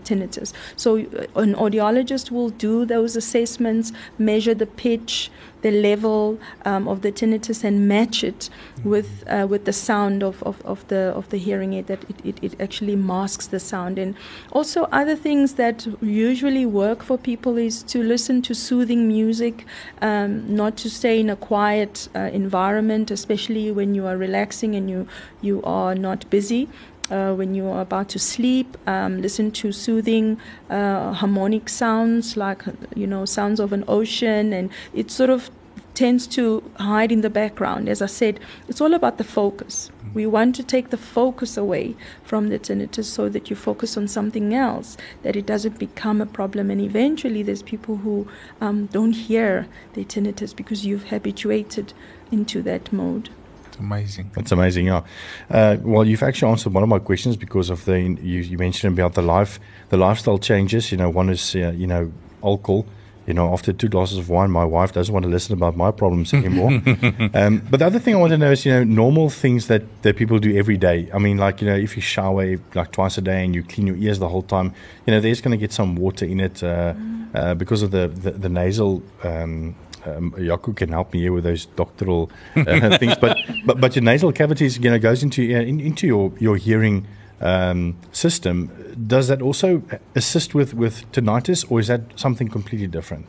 tinnitus. 0.03 0.53
So 0.75 0.99
uh, 0.99 1.25
an 1.35 1.55
audiologist 1.79 2.31
will 2.31 2.49
do 2.49 2.85
those 2.85 3.15
assessments, 3.15 3.91
measure 4.17 4.53
the 4.53 4.65
pitch, 4.65 5.31
the 5.61 5.71
level 5.71 6.39
um, 6.65 6.87
of 6.87 7.01
the 7.01 7.11
tinnitus 7.11 7.63
and 7.63 7.87
match 7.87 8.23
it 8.23 8.49
with 8.83 9.23
uh, 9.27 9.45
with 9.49 9.65
the 9.65 9.73
sound 9.73 10.23
of, 10.23 10.41
of, 10.43 10.61
of 10.65 10.87
the 10.87 11.11
of 11.15 11.27
the 11.29 11.37
hearing 11.37 11.73
aid 11.73 11.87
that 11.87 12.03
it, 12.09 12.25
it, 12.25 12.39
it 12.41 12.61
actually 12.61 12.95
masks 12.95 13.47
the 13.47 13.59
sound. 13.59 13.99
And 13.99 14.15
also 14.51 14.83
other 14.91 15.15
things 15.15 15.55
that 15.55 15.85
usually 16.01 16.65
work 16.65 17.03
for 17.03 17.17
people 17.17 17.57
is 17.57 17.83
to 17.83 18.01
listen 18.01 18.41
to 18.43 18.53
soothing 18.53 19.07
music 19.07 19.65
um, 20.01 20.55
not 20.55 20.77
to 20.77 20.89
stay 20.89 21.19
in 21.19 21.29
a 21.29 21.35
quiet 21.35 22.07
uh, 22.15 22.19
environment 22.31 23.11
especially 23.11 23.71
when 23.71 23.95
you 23.95 24.05
are 24.05 24.17
relaxing 24.17 24.75
and 24.75 24.89
you 24.89 25.07
you 25.41 25.61
are 25.63 25.95
not 25.95 26.29
busy 26.29 26.69
uh, 27.09 27.33
when 27.33 27.55
you 27.55 27.67
are 27.67 27.81
about 27.81 28.09
to 28.09 28.19
sleep, 28.19 28.77
um, 28.87 29.21
listen 29.21 29.51
to 29.51 29.71
soothing 29.71 30.39
uh, 30.69 31.13
harmonic 31.13 31.69
sounds 31.69 32.37
like 32.37 32.63
you 32.95 33.07
know 33.07 33.25
sounds 33.25 33.59
of 33.59 33.73
an 33.73 33.83
ocean, 33.87 34.53
and 34.53 34.69
it 34.93 35.11
sort 35.11 35.29
of 35.29 35.49
tends 35.99 36.27
to 36.27 36.63
hide 36.77 37.11
in 37.11 37.21
the 37.21 37.29
background. 37.29 37.89
As 37.89 38.01
I 38.01 38.05
said, 38.05 38.39
it's 38.69 38.79
all 38.79 38.93
about 38.93 39.17
the 39.17 39.23
focus. 39.25 39.91
We 40.13 40.25
want 40.25 40.55
to 40.55 40.63
take 40.63 40.91
the 40.91 40.97
focus 40.97 41.57
away 41.57 41.95
from 42.23 42.47
the 42.47 42.57
tinnitus 42.57 43.03
so 43.03 43.27
that 43.27 43.49
you 43.49 43.55
focus 43.55 43.97
on 43.97 44.07
something 44.07 44.53
else, 44.53 44.95
that 45.23 45.35
it 45.35 45.45
doesn't 45.45 45.77
become 45.77 46.21
a 46.21 46.25
problem. 46.25 46.71
And 46.71 46.79
eventually, 46.79 47.43
there's 47.43 47.63
people 47.63 47.97
who 47.97 48.27
um, 48.61 48.85
don't 48.87 49.11
hear 49.11 49.67
the 49.93 50.05
tinnitus 50.05 50.55
because 50.55 50.85
you've 50.85 51.09
habituated 51.09 51.93
into 52.31 52.61
that 52.61 52.93
mode 52.93 53.29
amazing. 53.79 54.31
That's 54.35 54.51
amazing. 54.51 54.87
Yeah. 54.87 55.03
Uh, 55.49 55.77
well, 55.81 56.05
you've 56.05 56.23
actually 56.23 56.51
answered 56.51 56.73
one 56.73 56.83
of 56.83 56.89
my 56.89 56.99
questions 56.99 57.35
because 57.35 57.69
of 57.69 57.85
the 57.85 57.99
you, 57.99 58.41
you 58.41 58.57
mentioned 58.57 58.93
about 58.93 59.13
the 59.13 59.21
life, 59.21 59.59
the 59.89 59.97
lifestyle 59.97 60.37
changes. 60.37 60.91
You 60.91 60.97
know, 60.97 61.09
one 61.09 61.29
is 61.29 61.55
uh, 61.55 61.73
you 61.75 61.87
know 61.87 62.11
alcohol. 62.43 62.85
You 63.25 63.35
know, 63.35 63.53
after 63.53 63.71
two 63.71 63.89
glasses 63.89 64.17
of 64.17 64.27
wine, 64.27 64.49
my 64.49 64.65
wife 64.65 64.91
doesn't 64.91 65.13
want 65.13 65.21
to 65.23 65.29
listen 65.29 65.53
about 65.53 65.77
my 65.77 65.91
problems 65.91 66.33
anymore. 66.33 66.71
um, 67.35 67.61
but 67.69 67.77
the 67.77 67.85
other 67.85 67.99
thing 67.99 68.15
I 68.15 68.17
want 68.17 68.31
to 68.31 68.39
know 68.39 68.49
is, 68.49 68.65
you 68.65 68.71
know, 68.71 68.83
normal 68.83 69.29
things 69.29 69.67
that, 69.67 69.83
that 70.01 70.15
people 70.15 70.39
do 70.39 70.57
every 70.57 70.77
day. 70.77 71.11
I 71.13 71.19
mean, 71.19 71.37
like, 71.37 71.61
you 71.61 71.67
know, 71.67 71.75
if 71.75 71.95
you 71.95 72.01
shower 72.01 72.57
like 72.73 72.91
twice 72.91 73.19
a 73.19 73.21
day 73.21 73.45
and 73.45 73.53
you 73.53 73.61
clean 73.61 73.85
your 73.85 73.97
ears 73.97 74.17
the 74.17 74.29
whole 74.29 74.41
time, 74.41 74.73
you 75.05 75.13
know, 75.13 75.19
there's 75.19 75.41
going 75.41 75.51
to 75.51 75.57
get 75.57 75.71
some 75.71 75.95
water 75.95 76.25
in 76.25 76.39
it 76.39 76.63
uh, 76.63 76.95
uh, 77.35 77.53
because 77.53 77.83
of 77.83 77.91
the, 77.91 78.07
the, 78.07 78.31
the 78.31 78.49
nasal 78.49 79.03
um, 79.23 79.75
um, 80.17 80.31
Yaku 80.31 80.75
can 80.75 80.89
help 80.89 81.13
me 81.13 81.19
here 81.21 81.33
with 81.33 81.43
those 81.43 81.65
doctoral 81.65 82.31
uh, 82.55 82.97
things, 82.97 83.15
but, 83.19 83.37
but 83.65 83.79
but 83.79 83.95
your 83.95 84.03
nasal 84.03 84.31
cavities, 84.31 84.77
you 84.77 84.89
know, 84.89 84.99
goes 84.99 85.23
into 85.23 85.41
uh, 85.43 85.61
in, 85.61 85.79
into 85.79 86.07
your 86.07 86.31
your 86.39 86.57
hearing 86.57 87.07
um, 87.41 87.97
system. 88.11 88.71
Does 89.07 89.27
that 89.27 89.41
also 89.41 89.81
assist 90.15 90.53
with 90.53 90.73
with 90.73 91.09
tinnitus, 91.11 91.69
or 91.69 91.79
is 91.79 91.87
that 91.87 92.01
something 92.15 92.49
completely 92.49 92.87
different? 92.87 93.25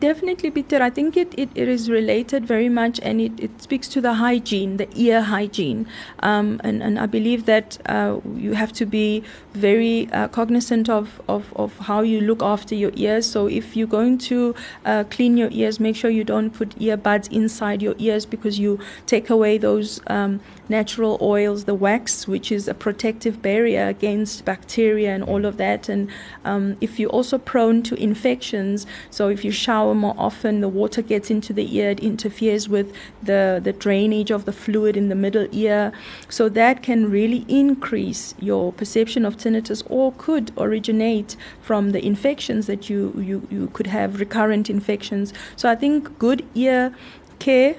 Definitely, 0.00 0.50
Peter. 0.50 0.82
I 0.82 0.88
think 0.88 1.14
it, 1.16 1.34
it, 1.38 1.50
it 1.54 1.68
is 1.68 1.90
related 1.90 2.46
very 2.46 2.70
much 2.70 2.98
and 3.02 3.20
it, 3.20 3.32
it 3.38 3.60
speaks 3.60 3.86
to 3.88 4.00
the 4.00 4.14
hygiene, 4.14 4.78
the 4.78 4.88
ear 4.94 5.20
hygiene. 5.20 5.86
Um, 6.20 6.58
and, 6.64 6.82
and 6.82 6.98
I 6.98 7.04
believe 7.04 7.44
that 7.44 7.78
uh, 7.84 8.18
you 8.34 8.54
have 8.54 8.72
to 8.74 8.86
be 8.86 9.22
very 9.52 10.08
uh, 10.10 10.28
cognizant 10.28 10.88
of, 10.88 11.20
of, 11.28 11.52
of 11.54 11.76
how 11.80 12.00
you 12.00 12.22
look 12.22 12.42
after 12.42 12.74
your 12.74 12.92
ears. 12.96 13.26
So 13.26 13.46
if 13.46 13.76
you're 13.76 13.86
going 13.86 14.16
to 14.18 14.54
uh, 14.86 15.04
clean 15.10 15.36
your 15.36 15.50
ears, 15.52 15.78
make 15.78 15.96
sure 15.96 16.08
you 16.10 16.24
don't 16.24 16.50
put 16.50 16.70
earbuds 16.78 17.30
inside 17.30 17.82
your 17.82 17.94
ears 17.98 18.24
because 18.24 18.58
you 18.58 18.78
take 19.06 19.28
away 19.28 19.58
those 19.58 20.00
um, 20.06 20.40
natural 20.68 21.18
oils, 21.20 21.64
the 21.64 21.74
wax, 21.74 22.26
which 22.26 22.50
is 22.50 22.68
a 22.68 22.74
protective 22.74 23.42
barrier 23.42 23.86
against 23.88 24.44
bacteria 24.44 25.14
and 25.14 25.22
all 25.22 25.44
of 25.44 25.56
that. 25.58 25.88
And 25.88 26.10
um, 26.44 26.76
if 26.80 26.98
you're 26.98 27.10
also 27.10 27.38
prone 27.38 27.82
to 27.84 27.94
infections, 27.96 28.86
so 29.10 29.28
if 29.28 29.44
you 29.44 29.50
shower 29.50 29.94
more 29.94 30.14
often, 30.16 30.60
the 30.60 30.68
water 30.68 31.02
gets 31.02 31.30
into 31.30 31.52
the 31.52 31.76
ear, 31.76 31.90
it 31.90 32.00
interferes 32.00 32.68
with 32.68 32.94
the, 33.22 33.60
the 33.62 33.72
drainage 33.72 34.30
of 34.30 34.44
the 34.44 34.52
fluid 34.52 34.96
in 34.96 35.08
the 35.08 35.14
middle 35.14 35.48
ear. 35.52 35.92
So 36.28 36.48
that 36.50 36.82
can 36.82 37.10
really 37.10 37.44
increase 37.48 38.34
your 38.38 38.72
perception 38.72 39.24
of 39.24 39.36
tinnitus 39.36 39.82
or 39.88 40.12
could 40.16 40.52
originate 40.56 41.36
from 41.60 41.92
the 41.92 42.04
infections 42.04 42.66
that 42.66 42.88
you, 42.88 43.12
you, 43.16 43.46
you 43.50 43.68
could 43.72 43.88
have, 43.88 44.20
recurrent 44.20 44.70
infections. 44.70 45.32
So 45.56 45.70
I 45.70 45.74
think 45.74 46.18
good 46.18 46.46
ear 46.54 46.94
care 47.38 47.76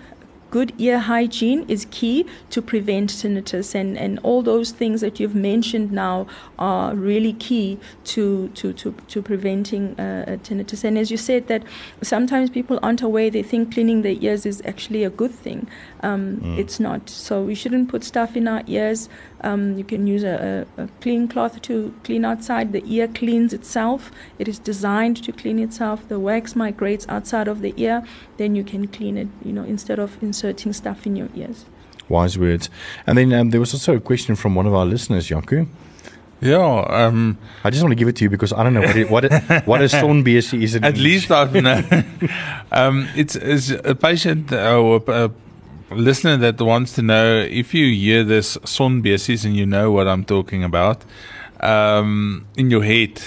good 0.56 0.72
ear 0.78 1.00
hygiene 1.00 1.66
is 1.68 1.86
key 1.92 2.26
to 2.50 2.62
prevent 2.62 3.10
tinnitus, 3.10 3.76
and, 3.76 3.98
and 3.98 4.20
all 4.24 4.42
those 4.42 4.72
things 4.72 5.02
that 5.02 5.20
you've 5.20 5.36
mentioned 5.36 5.92
now 5.92 6.26
are 6.58 6.96
really 6.96 7.34
key 7.34 7.78
to 8.06 8.48
to 8.60 8.72
to, 8.72 8.96
to 9.10 9.22
preventing 9.22 9.84
uh, 10.00 10.38
tinnitus. 10.48 10.86
And 10.86 10.98
as 10.98 11.12
you 11.12 11.18
said, 11.18 11.48
that 11.48 11.62
sometimes 12.02 12.50
people 12.50 12.80
aren't 12.82 13.02
aware; 13.02 13.30
they 13.30 13.44
think 13.44 13.74
cleaning 13.74 14.02
their 14.02 14.18
ears 14.22 14.46
is 14.46 14.62
actually 14.66 15.04
a 15.04 15.10
good 15.10 15.36
thing. 15.46 15.68
Um, 16.04 16.38
mm. 16.38 16.58
It's 16.58 16.80
not. 16.80 17.10
So 17.10 17.42
we 17.44 17.56
shouldn't 17.56 17.90
put 17.90 18.06
stuff 18.06 18.38
in 18.38 18.48
our 18.48 18.64
ears. 18.66 19.10
Um, 19.46 19.78
you 19.78 19.84
can 19.84 20.08
use 20.08 20.24
a, 20.24 20.66
a, 20.78 20.84
a, 20.84 20.88
clean 21.02 21.28
cloth 21.28 21.62
to 21.62 21.94
clean 22.04 22.26
outside. 22.26 22.74
The 22.74 22.84
ear 22.86 23.08
cleans 23.08 23.54
itself. 23.54 24.12
It 24.40 24.48
is 24.48 24.60
designed 24.60 25.24
to 25.24 25.32
clean 25.32 25.60
itself. 25.60 26.08
The 26.10 26.20
wax 26.20 26.56
migrates 26.56 27.06
outside 27.08 27.48
of 27.48 27.62
the 27.62 27.74
ear. 27.78 28.04
Then 28.38 28.56
you 28.56 28.64
can 28.64 28.88
clean 28.88 29.18
it. 29.18 29.28
You 29.44 29.54
know, 29.54 29.64
instead 29.64 30.00
of 30.00 30.22
inserting 30.22 30.56
inserting 30.56 30.74
stuff 30.74 31.06
in 31.06 31.16
your 31.16 31.30
ears. 31.36 31.66
Wise 32.10 32.38
words. 32.38 32.70
And 33.08 33.18
then 33.18 33.34
um, 33.34 33.50
there 33.50 33.60
was 33.60 33.74
also 33.74 33.96
a 33.96 34.00
question 34.00 34.36
from 34.36 34.56
one 34.56 34.68
of 34.68 34.74
our 34.74 34.86
listeners, 34.86 35.28
Janku. 35.28 35.68
Yeah, 36.42 36.86
um 36.90 37.38
I 37.64 37.70
just 37.70 37.82
want 37.82 37.92
to 37.92 37.96
give 37.96 38.10
it 38.10 38.18
to 38.18 38.26
you 38.26 38.30
because 38.30 38.52
I 38.54 38.64
don't 38.64 38.74
know 38.74 38.82
what 38.82 38.98
it, 38.98 39.10
what 39.10 39.26
it, 39.26 39.32
what 39.66 39.82
a 39.82 39.86
sonbesie 39.86 40.62
is. 40.62 40.76
at 40.92 40.98
least 40.98 41.32
I've 41.32 41.54
know. 41.54 41.82
um 42.72 43.08
it's 43.16 43.36
is 43.36 43.72
a 43.72 43.96
patient 43.96 44.52
uh, 44.52 44.78
or 44.78 45.02
a, 45.08 45.26
a 45.26 45.32
listener 45.92 46.38
that 46.38 46.60
wants 46.60 46.94
to 46.94 47.02
know 47.02 47.40
if 47.42 47.74
you 47.74 47.94
hear 47.94 48.24
this 48.24 48.58
sonbesies 48.66 49.46
and 49.46 49.56
you 49.56 49.66
know 49.66 49.92
what 49.92 50.08
I'm 50.08 50.26
talking 50.26 50.64
about 50.64 51.04
um 51.62 52.46
in 52.58 52.70
your 52.70 52.84
head 52.84 53.22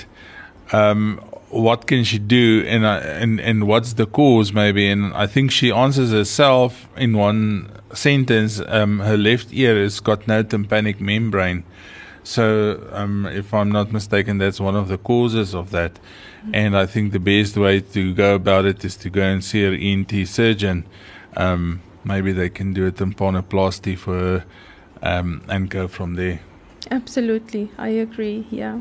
um 0.72 1.20
what 1.50 1.86
can 1.86 2.04
she 2.04 2.18
do 2.18 2.64
and 2.66 2.84
uh, 2.84 3.00
and 3.02 3.40
and 3.40 3.66
what's 3.66 3.94
the 3.94 4.06
cause 4.06 4.52
maybe? 4.52 4.88
And 4.88 5.14
I 5.14 5.26
think 5.26 5.50
she 5.50 5.72
answers 5.72 6.10
herself 6.10 6.88
in 6.96 7.16
one 7.16 7.70
sentence 7.94 8.60
um 8.66 9.00
her 9.00 9.16
left 9.16 9.48
ear 9.52 9.76
has 9.76 10.00
got 10.00 10.28
no 10.28 10.42
tympanic 10.42 11.00
membrane. 11.00 11.64
So 12.22 12.86
um 12.92 13.26
if 13.26 13.54
I'm 13.54 13.70
not 13.70 13.92
mistaken 13.92 14.38
that's 14.38 14.60
one 14.60 14.76
of 14.76 14.88
the 14.88 14.98
causes 14.98 15.54
of 15.54 15.70
that. 15.70 15.98
And 16.52 16.76
I 16.76 16.86
think 16.86 17.12
the 17.12 17.20
best 17.20 17.56
way 17.56 17.80
to 17.80 18.14
go 18.14 18.34
about 18.34 18.64
it 18.64 18.84
is 18.84 18.96
to 18.98 19.10
go 19.10 19.22
and 19.22 19.42
see 19.42 19.62
her 19.62 19.72
ENT 19.72 20.28
surgeon 20.28 20.84
um 21.36 21.80
maybe 22.04 22.32
they 22.32 22.48
can 22.48 22.72
do 22.72 22.86
a 22.86 22.92
tympanoplasty 22.92 23.96
for 23.96 24.14
her 24.14 24.44
um 25.02 25.42
and 25.48 25.70
go 25.70 25.86
from 25.88 26.14
there 26.14 26.40
Absolutely, 26.90 27.70
I 27.78 27.88
agree. 27.88 28.46
Yeah. 28.50 28.80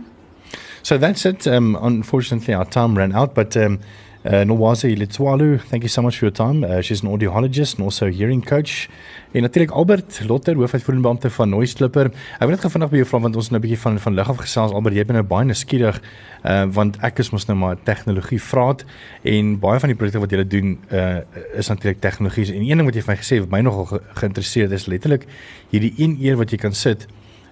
So 0.84 0.98
that's 0.98 1.26
it. 1.26 1.46
Um, 1.48 1.78
unfortunately, 1.82 2.54
our 2.54 2.66
time 2.66 2.98
ran 2.98 3.14
out, 3.14 3.36
but 3.36 3.58
um, 3.58 3.80
uh, 4.26 4.42
Nwazi 4.44 4.96
Litswalu, 4.98 5.60
thank 5.70 5.84
you 5.84 5.90
so 5.90 6.02
much 6.02 6.18
for 6.18 6.26
your 6.26 6.34
time. 6.34 6.64
Uh, 6.64 6.82
she's 6.82 7.04
an 7.04 7.10
audiologist 7.10 7.76
and 7.76 7.84
also 7.84 8.08
a 8.08 8.12
hearing 8.12 8.42
coach. 8.42 8.90
En 9.32 9.42
natuurlik 9.42 9.72
Albert 9.72 10.22
Lotter, 10.28 10.56
hoofuitvoerende 10.56 11.02
beampte 11.02 11.30
van 11.30 11.50
Noise 11.50 11.76
Clipper. 11.76 12.06
Ek 12.40 12.48
wil 12.48 12.56
net 12.56 12.64
gou 12.64 12.72
vinnig 12.72 12.90
by 12.90 13.02
jou 13.02 13.08
vra 13.10 13.20
want 13.20 13.36
ons 13.36 13.50
nou 13.52 13.60
'n 13.60 13.62
bietjie 13.62 13.80
van 13.80 14.00
van 14.00 14.14
lig 14.14 14.30
af 14.30 14.38
gesels. 14.38 14.72
Albert, 14.72 14.96
jy 14.96 15.06
ben 15.06 15.16
nou 15.16 15.24
baie 15.24 15.46
nuuskierig 15.46 16.02
uh, 16.44 16.66
want 16.66 16.98
ek 17.04 17.20
is 17.20 17.30
mos 17.32 17.46
nou 17.48 17.58
maar 17.58 17.78
tegnologie 17.84 18.42
vraat 18.42 18.86
en 19.24 19.60
baie 19.60 19.80
van 19.80 19.90
die 19.90 19.98
projekte 19.98 20.20
wat 20.20 20.32
jy 20.32 20.44
doen 20.48 20.80
uh, 20.92 21.20
is 21.54 21.68
natuurlik 21.68 22.02
tegnologies. 22.02 22.50
En 22.50 22.62
een 22.62 22.78
ding 22.78 22.86
wat 22.86 22.96
jy 22.96 23.02
vir 23.02 23.14
my 23.14 23.18
gesê 23.22 23.36
het 23.36 23.46
wat 23.46 23.52
my 23.52 23.62
nogal 23.62 23.86
ge 23.86 24.02
geïnteresseer 24.14 24.64
het 24.64 24.72
is 24.72 24.88
letterlik 24.88 25.28
hierdie 25.70 25.94
een 25.98 26.18
eer 26.22 26.38
wat 26.38 26.52
jy 26.52 26.58
kan 26.58 26.74
sit 26.74 27.08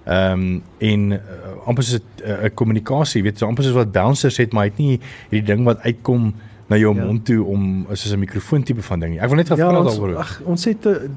Ehm 0.05 0.31
um, 0.31 0.63
en 0.77 1.11
uh, 1.11 1.19
amper 1.65 1.83
soos 1.83 1.99
'n 1.99 2.29
uh, 2.29 2.49
kommunikasie, 2.53 3.23
weet 3.23 3.33
jy, 3.33 3.39
so 3.39 3.47
amper 3.47 3.63
soos 3.63 3.73
wat 3.73 3.91
bouncers 3.91 4.37
het, 4.37 4.53
maar 4.53 4.67
hy 4.67 4.69
het 4.69 4.77
nie 4.77 4.99
hierdie 5.31 5.47
ding 5.47 5.63
wat 5.65 5.81
uitkom 5.81 6.35
na 6.69 6.77
jou 6.77 6.95
Ja. 6.95 7.05
mond 7.05 7.25
toe 7.25 7.43
om 7.45 7.85
soos 7.93 8.11
'n 8.13 8.19
mikrofoon 8.19 8.63
tipe 8.63 8.81
van 8.81 8.99
ding 8.99 9.11
nie. 9.13 9.19
Ek 9.21 9.27
wil 9.27 9.37
net 9.37 9.47
gevra 9.49 9.65
Ja, 9.65 9.71
ja, 9.71 9.79
ons 9.79 9.97
daaroor. 9.99 10.17
ag 10.17 10.41
ons 10.45 10.65
het 10.65 10.85
'n 10.85 11.09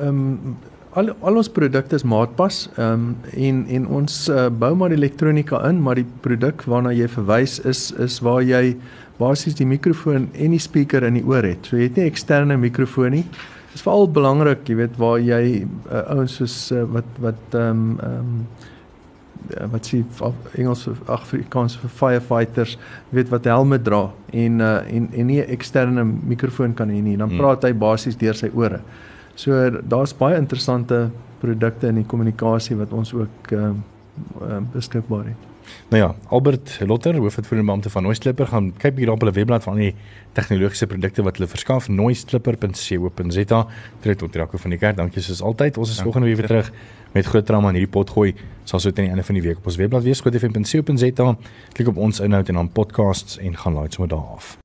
ehm 0.00 0.08
um, 0.08 0.56
al 0.92 1.10
al 1.22 1.36
ons 1.36 1.48
produkte 1.48 1.94
is 1.94 2.02
maatpas 2.04 2.68
ehm 2.76 2.92
um, 2.92 3.16
en 3.36 3.66
en 3.68 3.86
ons 3.86 4.28
uh, 4.28 4.48
bou 4.48 4.74
maar 4.74 4.90
elektronika 4.90 5.68
in, 5.68 5.82
maar 5.82 5.94
die 5.94 6.06
produk 6.20 6.62
waarna 6.66 6.90
jy 6.92 7.08
verwys 7.08 7.58
is 7.64 7.92
is 7.98 8.20
waar 8.20 8.42
jy 8.42 8.76
basies 9.18 9.54
die 9.54 9.66
mikrofoon 9.66 10.28
en 10.32 10.50
die 10.50 10.58
speaker 10.58 11.02
in 11.02 11.14
die 11.14 11.24
oor 11.24 11.42
het. 11.42 11.66
So 11.66 11.76
jy 11.76 11.82
het 11.82 11.96
nie 11.96 12.06
eksterne 12.10 12.56
mikrofoon 12.56 13.10
nie. 13.10 13.22
Dit 13.70 13.74
is 13.74 13.82
veral 13.82 14.08
belangrik, 14.08 14.68
jy 14.68 14.74
weet, 14.76 14.96
waar 14.98 15.18
jy 15.20 15.66
uh, 15.92 16.16
ouens 16.16 16.34
soos 16.36 16.72
uh, 16.72 16.84
wat 16.84 17.04
wat 17.20 17.34
ehm 17.54 17.60
um, 17.70 17.98
ehm 18.02 18.18
um, 18.18 18.46
wat 19.72 19.86
sê 19.86 20.04
Engels 20.58 20.86
of 20.88 21.00
Afrikaans 21.08 21.76
vir 21.76 21.90
firefighters 21.90 22.78
weet 23.10 23.28
wat 23.30 23.44
helme 23.44 23.78
dra 23.82 24.10
en 24.32 24.60
uh, 24.60 24.78
en 24.86 25.08
en 25.12 25.26
nie 25.26 25.40
'n 25.40 25.50
eksterne 25.50 26.04
mikrofoon 26.04 26.74
kan 26.74 26.88
hê 26.88 27.02
nie 27.02 27.16
dan 27.16 27.28
Hmm. 27.28 27.38
praat 27.38 27.62
hy 27.64 27.72
basies 27.72 28.16
deur 28.16 28.34
sy 28.34 28.50
ore. 28.54 28.80
So 29.34 29.70
daar's 29.70 30.12
baie 30.12 30.36
interessante 30.36 31.10
produkte 31.40 31.88
in 31.88 31.94
die 31.94 32.04
kommunikasie 32.04 32.76
wat 32.76 32.92
ons 32.92 33.14
ook 33.14 33.52
uh, 33.52 33.58
uh, 34.42 34.60
beskikbaar 34.72 35.24
het. 35.24 35.49
Nou 35.90 36.02
ja, 36.02 36.14
Albert 36.28 36.80
Lotter, 36.86 37.16
hoofuitvoerende 37.16 37.66
beampte 37.66 37.90
van 37.90 38.02
Noise 38.02 38.20
Clipper, 38.20 38.46
gaan 38.46 38.68
kyk 38.78 39.00
hier 39.02 39.10
op 39.10 39.24
hulle 39.24 39.32
webblad 39.34 39.64
van 39.66 39.80
die 39.80 39.88
tegnologiese 40.38 40.86
produkte 40.86 41.24
wat 41.26 41.40
hulle 41.40 41.50
verskaf, 41.50 41.88
noiseclipper.co.za. 41.90 43.64
Dit 44.06 44.22
tot 44.22 44.38
Jaco 44.38 44.62
van 44.62 44.70
die 44.70 44.78
kerk. 44.78 45.00
Dankie 45.02 45.22
soos 45.26 45.42
altyd. 45.42 45.82
Ons 45.82 45.96
is 45.96 46.00
volgende 46.06 46.30
week 46.30 46.38
weer 46.38 46.46
terug 46.46 46.70
met 47.10 47.26
groot 47.26 47.46
drama 47.46 47.74
in 47.74 47.80
hierdie 47.80 47.90
pot 47.90 48.14
gooi. 48.14 48.36
Sal 48.62 48.78
so 48.78 48.94
teen 48.94 49.10
die 49.10 49.16
einde 49.16 49.26
van 49.26 49.42
die 49.42 49.46
week 49.48 49.58
op 49.58 49.66
ons 49.66 49.82
webblad 49.82 50.06
wees, 50.06 50.22
skootfm.co.za. 50.22 51.36
Klik 51.74 51.90
op 51.90 51.98
ons 51.98 52.22
inhoud 52.22 52.54
en 52.54 52.62
dan 52.62 52.70
podcasts 52.70 53.42
en 53.42 53.58
gaan 53.58 53.74
laai 53.74 53.90
sommer 53.90 54.14
daar 54.14 54.36
af. 54.38 54.60